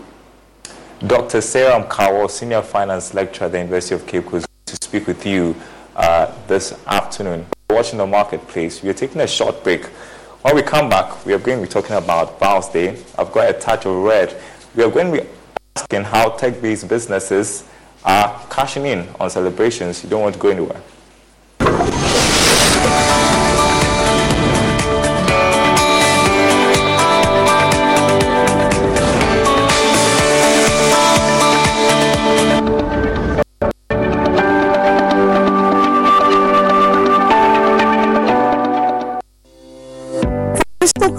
Dr. 1.06 1.38
Seyram 1.38 1.88
Kawor, 1.88 2.30
senior 2.30 2.62
finance 2.62 3.12
lecturer 3.12 3.46
at 3.46 3.52
the 3.52 3.58
University 3.58 3.94
of 3.94 4.06
Cape 4.06 4.24
Coast, 4.26 4.46
to 4.64 4.76
speak 4.76 5.06
with 5.06 5.24
you 5.26 5.54
uh, 5.96 6.32
this 6.46 6.72
afternoon. 6.86 7.46
Watching 7.70 7.98
the 7.98 8.06
marketplace, 8.06 8.82
we 8.82 8.88
are 8.90 8.94
taking 8.94 9.20
a 9.20 9.26
short 9.26 9.64
break. 9.64 9.86
When 10.42 10.54
we 10.54 10.62
come 10.62 10.88
back, 10.88 11.26
we 11.26 11.32
are 11.32 11.38
going 11.38 11.58
to 11.58 11.66
be 11.66 11.68
talking 11.68 11.96
about 11.96 12.38
Val's 12.38 12.68
Day. 12.70 13.02
I've 13.18 13.32
got 13.32 13.50
a 13.50 13.52
touch 13.52 13.86
of 13.86 13.96
red. 13.96 14.36
We 14.76 14.84
are 14.84 14.90
going 14.90 15.12
to 15.12 15.22
be 15.22 15.28
asking 15.74 16.04
how 16.04 16.30
tech-based 16.30 16.88
businesses 16.88 17.64
are 18.04 18.40
cashing 18.50 18.86
in 18.86 19.08
on 19.18 19.30
celebrations. 19.30 20.04
You 20.04 20.10
don't 20.10 20.22
want 20.22 20.34
to 20.34 20.40
go 20.40 20.50
anywhere. 20.50 20.80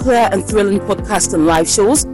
Clear 0.07 0.29
and 0.31 0.45
thrilling 0.45 0.79
podcasts 0.79 1.33
and 1.33 1.45
live 1.45 1.67
shows, 1.67 2.05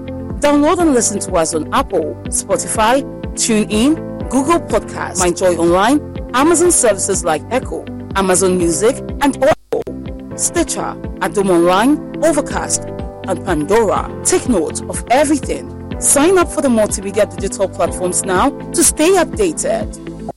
download 0.42 0.80
and 0.80 0.96
listen 0.96 1.20
to 1.20 1.32
us 1.34 1.54
on 1.54 1.72
Apple, 1.76 2.16
Spotify, 2.30 3.04
TuneIn, 3.36 3.94
Google 4.32 4.60
Podcasts, 4.62 5.22
MyJoy 5.22 5.60
Online, 5.60 6.00
Amazon 6.34 6.72
services 6.72 7.24
like 7.24 7.44
Echo, 7.52 7.86
Amazon 8.16 8.58
Music, 8.58 8.96
and 9.22 9.38
Audible, 9.38 10.36
Stitcher, 10.36 10.96
Adom 11.22 11.52
Online, 11.52 12.26
Overcast, 12.26 12.82
and 13.28 13.46
Pandora. 13.46 14.10
Take 14.26 14.50
note 14.50 14.82
of 14.90 15.04
everything. 15.12 15.70
Sign 16.02 16.40
up 16.40 16.52
for 16.52 16.64
the 16.64 16.70
multimedia 16.70 17.30
digital 17.30 17.70
platforms 17.70 18.24
now 18.26 18.50
to 18.72 18.84
stay 18.84 19.12
updated. 19.12 20.33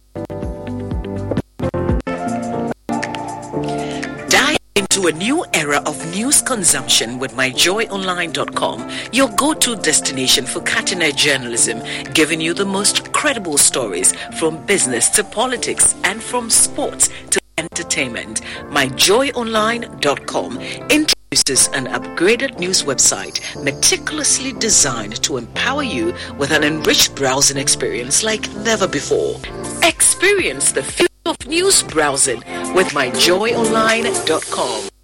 Into 4.77 5.07
a 5.07 5.13
new 5.13 5.45
era 5.55 5.83
of 5.87 5.97
news 6.15 6.43
consumption 6.43 7.19
with 7.19 7.33
myjoyonline.com, 7.33 8.91
your 9.13 9.29
go-to 9.31 9.75
destination 9.77 10.45
for 10.45 10.61
cutting-edge 10.61 11.17
journalism, 11.17 11.83
giving 12.13 12.41
you 12.41 12.55
the 12.55 12.65
most 12.65 13.13
credible 13.13 13.59
stories 13.59 14.13
from 14.39 14.65
business 14.67 15.09
to 15.11 15.25
politics 15.25 15.95
and 16.05 16.23
from 16.23 16.51
sports 16.51 17.09
to 17.31 17.41
entertainment. 17.59 18.43
myjoyonline.com 18.71 20.61
introduces 21.37 21.69
an 21.75 21.87
upgraded 21.87 22.59
news 22.59 22.83
website 22.83 23.41
meticulously 23.63 24.53
designed 24.55 25.23
to 25.23 25.37
empower 25.37 25.83
you 25.83 26.15
with 26.39 26.51
an 26.51 26.65
enriched 26.65 27.15
browsing 27.15 27.59
experience 27.59 28.23
like 28.23 28.51
never 28.65 28.89
before. 28.89 29.39
Experience 29.83 30.73
the 30.73 30.83
future 30.83 31.13
of 31.27 31.47
news 31.47 31.83
browsing 31.83 32.39
with 32.75 32.89
myjoyonline.com. 32.89 34.96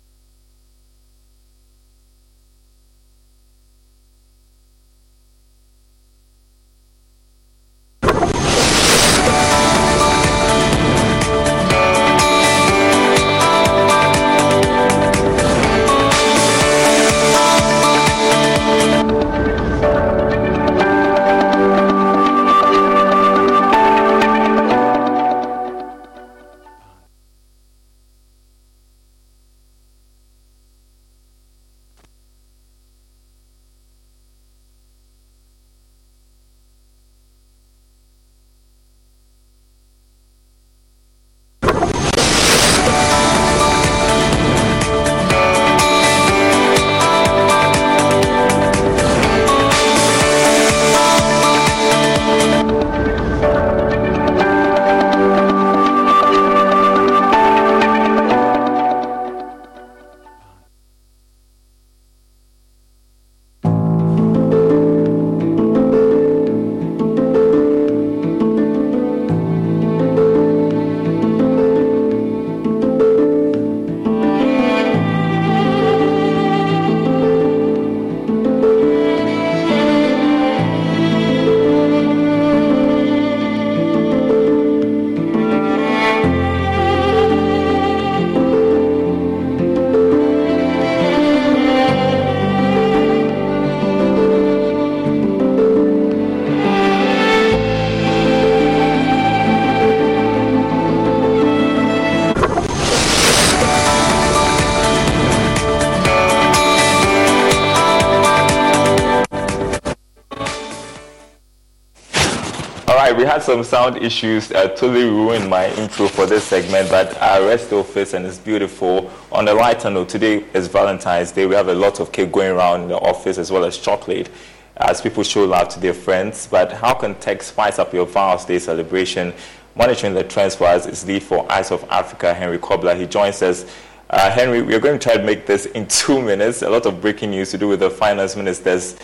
some 113.42 113.64
sound 113.64 113.96
issues. 113.96 114.52
Uh, 114.52 114.68
totally 114.68 115.04
ruined 115.04 115.50
my 115.50 115.68
intro 115.74 116.06
for 116.06 116.26
this 116.26 116.44
segment, 116.44 116.88
but 116.88 117.20
our 117.20 117.44
rest 117.46 117.72
office 117.72 118.14
and 118.14 118.24
it's 118.24 118.38
beautiful. 118.38 119.10
On 119.32 119.44
the 119.44 119.54
lighter 119.54 119.90
note, 119.90 120.08
today 120.08 120.44
is 120.54 120.68
Valentine's 120.68 121.32
Day. 121.32 121.46
We 121.46 121.54
have 121.56 121.68
a 121.68 121.74
lot 121.74 121.98
of 121.98 122.12
cake 122.12 122.30
going 122.30 122.52
around 122.52 122.82
in 122.82 122.88
the 122.88 122.98
office 122.98 123.38
as 123.38 123.50
well 123.50 123.64
as 123.64 123.78
chocolate 123.78 124.30
as 124.76 125.00
people 125.00 125.22
show 125.22 125.44
love 125.44 125.68
to 125.70 125.80
their 125.80 125.94
friends. 125.94 126.46
But 126.46 126.72
how 126.72 126.94
can 126.94 127.16
tech 127.16 127.42
spice 127.42 127.78
up 127.78 127.92
your 127.92 128.06
Valentine's 128.06 128.46
Day 128.46 128.58
celebration? 128.60 129.34
Monitoring 129.74 130.14
the 130.14 130.24
trends 130.24 130.54
for 130.54 130.64
us 130.64 130.86
is 130.86 131.04
lead 131.06 131.22
for 131.22 131.50
Eyes 131.50 131.72
of 131.72 131.84
Africa, 131.90 132.32
Henry 132.34 132.58
Kobler. 132.58 132.96
He 132.98 133.06
joins 133.06 133.42
us. 133.42 133.66
Uh, 134.10 134.30
Henry, 134.30 134.60
we 134.62 134.74
are 134.74 134.80
going 134.80 134.98
to 134.98 135.02
try 135.02 135.16
to 135.16 135.22
make 135.22 135.46
this 135.46 135.66
in 135.66 135.86
two 135.88 136.22
minutes. 136.22 136.62
A 136.62 136.70
lot 136.70 136.86
of 136.86 137.00
breaking 137.00 137.30
news 137.30 137.50
to 137.50 137.58
do 137.58 137.68
with 137.68 137.80
the 137.80 137.90
finance 137.90 138.36
minister's 138.36 138.96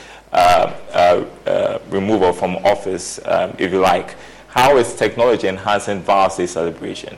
removal 1.90 2.32
from 2.32 2.56
office, 2.64 3.20
um, 3.24 3.54
if 3.58 3.72
you 3.72 3.80
like. 3.80 4.14
How 4.48 4.76
is 4.76 4.94
technology 4.94 5.48
enhancing 5.48 6.00
Valentine's 6.02 6.36
Day 6.36 6.46
celebration? 6.46 7.16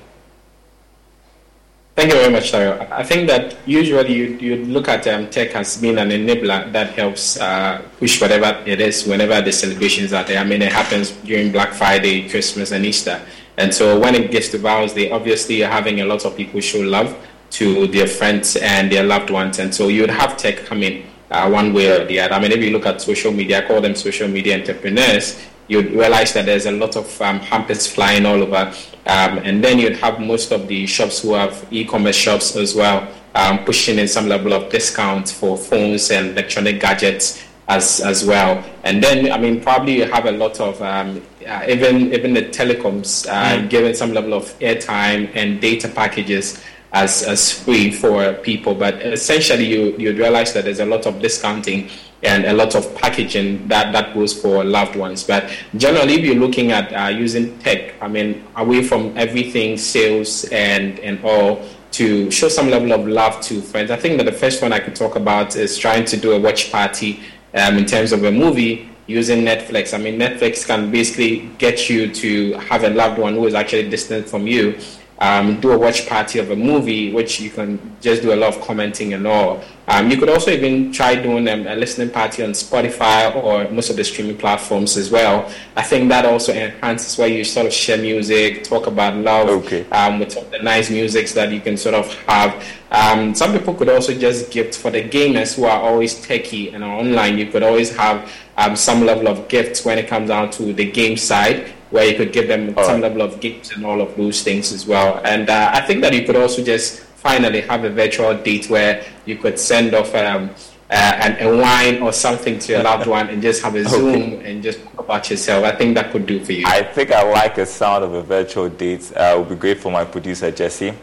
Thank 1.96 2.12
you 2.12 2.18
very 2.18 2.32
much, 2.32 2.50
Tayo. 2.50 2.90
I 2.90 3.02
think 3.02 3.28
that 3.28 3.56
usually 3.66 4.14
you, 4.14 4.24
you 4.38 4.64
look 4.64 4.88
at 4.88 5.06
um, 5.06 5.28
tech 5.28 5.54
as 5.54 5.76
being 5.76 5.98
an 5.98 6.08
enabler 6.10 6.72
that 6.72 6.90
helps 6.94 7.38
uh, 7.38 7.82
push 7.98 8.20
whatever 8.20 8.62
it 8.64 8.80
is 8.80 9.06
whenever 9.06 9.42
the 9.42 9.52
celebrations 9.52 10.12
are 10.12 10.24
there. 10.24 10.38
I 10.38 10.44
mean, 10.44 10.62
it 10.62 10.72
happens 10.72 11.10
during 11.10 11.52
Black 11.52 11.72
Friday, 11.74 12.28
Christmas, 12.28 12.72
and 12.72 12.86
Easter. 12.86 13.20
And 13.58 13.74
so 13.74 13.98
when 13.98 14.14
it 14.14 14.30
gets 14.30 14.48
to 14.50 14.58
Vows 14.58 14.94
Day, 14.94 15.10
obviously 15.10 15.56
you're 15.56 15.68
having 15.68 16.00
a 16.00 16.06
lot 16.06 16.24
of 16.24 16.36
people 16.36 16.60
show 16.60 16.80
love 16.80 17.14
to 17.50 17.86
their 17.88 18.06
friends 18.06 18.56
and 18.56 18.90
their 18.90 19.04
loved 19.04 19.28
ones. 19.28 19.58
And 19.58 19.74
so 19.74 19.88
you 19.88 20.00
would 20.02 20.10
have 20.10 20.38
tech 20.38 20.64
come 20.64 20.82
in 20.82 21.04
uh, 21.30 21.48
one 21.48 21.72
way 21.72 21.88
or 21.88 22.04
the 22.06 22.20
other. 22.20 22.34
I 22.34 22.40
mean, 22.40 22.52
if 22.52 22.60
you 22.62 22.70
look 22.70 22.86
at 22.86 23.00
social 23.00 23.32
media, 23.32 23.64
I 23.64 23.68
call 23.68 23.80
them 23.80 23.94
social 23.94 24.28
media 24.28 24.58
entrepreneurs, 24.58 25.40
you'd 25.68 25.92
realize 25.92 26.32
that 26.34 26.46
there's 26.46 26.66
a 26.66 26.72
lot 26.72 26.96
of 26.96 27.22
um, 27.22 27.38
hampers 27.38 27.86
flying 27.86 28.26
all 28.26 28.42
over. 28.42 28.72
Um, 29.06 29.38
and 29.38 29.62
then 29.62 29.78
you'd 29.78 29.96
have 29.96 30.20
most 30.20 30.52
of 30.52 30.66
the 30.68 30.86
shops 30.86 31.22
who 31.22 31.34
have 31.34 31.66
e-commerce 31.70 32.16
shops 32.16 32.56
as 32.56 32.74
well, 32.74 33.08
um, 33.34 33.64
pushing 33.64 33.98
in 33.98 34.08
some 34.08 34.28
level 34.28 34.52
of 34.52 34.70
discount 34.70 35.28
for 35.28 35.56
phones 35.56 36.10
and 36.10 36.30
electronic 36.30 36.80
gadgets 36.80 37.42
as 37.68 38.00
as 38.00 38.24
well. 38.24 38.64
And 38.82 39.02
then, 39.02 39.30
I 39.30 39.38
mean, 39.38 39.60
probably 39.60 39.98
you 39.98 40.04
have 40.04 40.26
a 40.26 40.32
lot 40.32 40.60
of 40.60 40.82
um, 40.82 41.22
uh, 41.46 41.64
even 41.68 42.12
even 42.12 42.34
the 42.34 42.42
telecoms 42.42 43.28
uh, 43.28 43.58
mm. 43.58 43.70
giving 43.70 43.94
some 43.94 44.12
level 44.12 44.34
of 44.34 44.44
airtime 44.58 45.30
and 45.34 45.60
data 45.60 45.88
packages 45.88 46.62
as 46.92 47.22
as 47.22 47.53
free 47.53 47.90
for 47.90 48.33
people. 48.35 48.74
But 48.74 49.03
essentially, 49.03 49.64
you 49.64 49.96
you 49.96 50.12
realize 50.16 50.53
that 50.55 50.64
there's 50.64 50.81
a 50.81 50.87
lot 50.87 51.07
of 51.07 51.20
discounting 51.20 51.90
and 52.22 52.44
a 52.44 52.53
lot 52.53 52.74
of 52.74 52.94
packaging 52.96 53.66
that, 53.68 53.92
that 53.92 54.14
goes 54.14 54.38
for 54.38 54.62
loved 54.62 54.96
ones. 54.96 55.24
But 55.24 55.50
generally, 55.76 56.14
if 56.14 56.20
you're 56.20 56.35
looking 56.35 56.70
at 56.70 56.92
uh, 56.92 57.09
using 57.09 57.59
tech, 57.61 57.94
I 58.03 58.09
mean, 58.09 58.44
away 58.57 58.83
from 58.83 59.16
everything 59.16 59.79
sales 59.79 60.44
and, 60.53 60.98
and 61.00 61.22
all, 61.24 61.64
to 61.92 62.31
show 62.31 62.48
some 62.48 62.68
level 62.68 62.92
of 62.92 63.07
love 63.07 63.40
to 63.42 63.61
friends. 63.61 63.90
I 63.90 63.96
think 63.96 64.18
that 64.18 64.24
the 64.24 64.33
first 64.33 64.62
one 64.62 64.72
I 64.72 64.81
could 64.81 64.94
talk 64.94 65.16
about 65.16 65.57
is 65.57 65.76
trying 65.76 66.05
to 66.07 66.16
do 66.16 66.33
a 66.33 66.40
watch 66.40 66.70
party 66.70 67.20
um, 67.55 67.79
in 67.79 67.87
terms 67.87 68.12
of 68.12 68.22
a 68.24 68.31
movie 68.31 68.88
using 69.07 69.42
Netflix. 69.44 69.92
I 69.92 69.98
mean, 69.98 70.18
Netflix 70.18 70.64
can 70.64 70.92
basically 70.92 71.48
get 71.59 71.88
you 71.90 72.12
to 72.14 72.53
have 72.59 72.85
a 72.85 72.90
loved 72.90 73.18
one 73.18 73.35
who 73.35 73.46
is 73.46 73.55
actually 73.55 73.88
distant 73.88 74.29
from 74.29 74.46
you 74.46 74.79
um, 75.20 75.61
do 75.61 75.70
a 75.72 75.78
watch 75.78 76.09
party 76.09 76.38
of 76.38 76.50
a 76.50 76.56
movie, 76.56 77.12
which 77.12 77.40
you 77.40 77.50
can 77.50 77.78
just 78.00 78.22
do 78.22 78.33
a 78.33 78.37
lot 78.37 78.54
of 78.56 78.62
commenting 78.62 79.12
and 79.12 79.26
all. 79.26 79.62
Um, 79.87 80.11
you 80.11 80.16
could 80.16 80.30
also 80.30 80.50
even 80.50 80.92
try 80.92 81.14
doing 81.16 81.46
um, 81.48 81.66
a 81.66 81.74
listening 81.74 82.11
party 82.11 82.42
on 82.42 82.50
Spotify 82.50 83.35
or 83.35 83.68
most 83.70 83.90
of 83.90 83.96
the 83.96 84.04
streaming 84.04 84.38
platforms 84.38 84.96
as 84.96 85.11
well. 85.11 85.52
I 85.76 85.83
think 85.83 86.09
that 86.11 86.24
also 86.24 86.52
enhances 86.52 87.18
where 87.18 87.28
you 87.28 87.44
sort 87.44 87.66
of 87.66 87.72
share 87.72 87.98
music, 87.98 88.64
talk 88.64 88.87
about 88.87 89.16
love 89.16 89.48
okay. 89.48 89.85
um, 89.90 90.20
with 90.20 90.50
the 90.50 90.59
nice 90.62 90.90
music 90.90 91.28
that 91.30 91.52
you 91.52 91.61
can 91.61 91.76
sort 91.76 91.96
of 91.96 92.14
have. 92.24 92.64
Um, 92.90 93.35
some 93.35 93.52
people 93.52 93.74
could 93.74 93.88
also 93.88 94.14
just 94.14 94.50
gift 94.50 94.76
for 94.76 94.90
the 94.90 95.02
gamers 95.02 95.54
who 95.54 95.64
are 95.64 95.83
always 95.83 96.14
techie 96.14 96.72
and 96.72 96.83
online. 96.83 97.37
You 97.37 97.46
could 97.50 97.62
always 97.62 97.94
have 97.96 98.30
um, 98.56 98.76
some 98.76 99.04
level 99.04 99.28
of 99.28 99.48
gifts 99.48 99.85
when 99.85 99.98
it 99.98 100.09
comes 100.09 100.28
down 100.28 100.50
to 100.52 100.72
the 100.72 100.90
game 100.90 101.16
side 101.16 101.72
where 101.90 102.07
you 102.07 102.16
could 102.16 102.33
give 102.33 102.48
them 102.48 102.74
all 102.76 102.85
some 102.85 102.94
right. 102.94 103.11
level 103.11 103.22
of 103.22 103.40
gifts 103.40 103.72
and 103.72 103.85
all 103.85 104.00
of 104.00 104.16
those 104.16 104.42
things 104.42 104.72
as 104.72 104.87
well. 104.87 105.20
And 105.24 105.50
uh, 105.50 105.70
I 105.72 105.81
think 105.81 106.03
that 106.03 106.14
you 106.14 106.24
could 106.24 106.37
also 106.37 106.62
just 106.62 107.00
finally 107.00 107.61
have 107.62 107.85
a 107.85 107.90
virtual 107.90 108.35
date 108.35 108.70
where 108.70 109.05
you 109.26 109.37
could 109.37 109.59
send 109.59 109.94
off 109.94 110.14
um, 110.14 110.50
uh, 110.90 110.94
an, 110.94 111.46
a 111.46 111.57
wine 111.57 112.03
or 112.03 112.12
something 112.12 112.59
to 112.59 112.72
your 112.72 112.83
loved 112.83 113.07
one 113.07 113.29
and 113.29 113.42
just 113.42 113.62
have 113.62 113.74
a 113.74 113.85
Zoom 113.88 114.35
okay. 114.35 114.53
and 114.53 114.62
just 114.62 114.83
talk 114.83 114.98
about 114.98 115.31
yourself. 115.31 115.64
I 115.64 115.76
think 115.76 115.94
that 115.94 116.11
could 116.12 116.26
do 116.26 116.44
for 116.44 116.53
you. 116.53 116.64
I 116.66 116.83
think 116.83 117.12
I 117.12 117.22
like 117.22 117.57
the 117.57 117.66
sound 117.66 118.05
of 118.05 118.14
a 118.14 118.22
virtual 118.22 118.68
date. 118.68 119.12
Uh, 119.14 119.35
it 119.35 119.38
would 119.38 119.48
be 119.48 119.55
great 119.57 119.79
for 119.79 119.92
my 119.92 120.05
producer, 120.05 120.50
Jesse. 120.50 120.94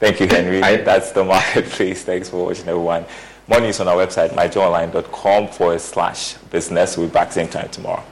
Thank 0.00 0.20
you, 0.20 0.28
Henry. 0.28 0.62
I, 0.62 0.76
That's 0.78 1.12
the 1.12 1.24
marketplace. 1.34 2.04
Thanks 2.04 2.28
for 2.28 2.46
watching, 2.46 2.68
everyone. 2.68 3.04
More 3.48 3.60
news 3.60 3.80
on 3.80 3.88
our 3.88 3.96
website, 3.96 4.30
myjoyonline.com 4.30 5.48
forward 5.48 5.80
slash 5.80 6.34
business. 6.50 6.96
We'll 6.96 7.08
be 7.08 7.12
back 7.14 7.32
same 7.32 7.48
time 7.48 7.70
tomorrow. 7.70 8.04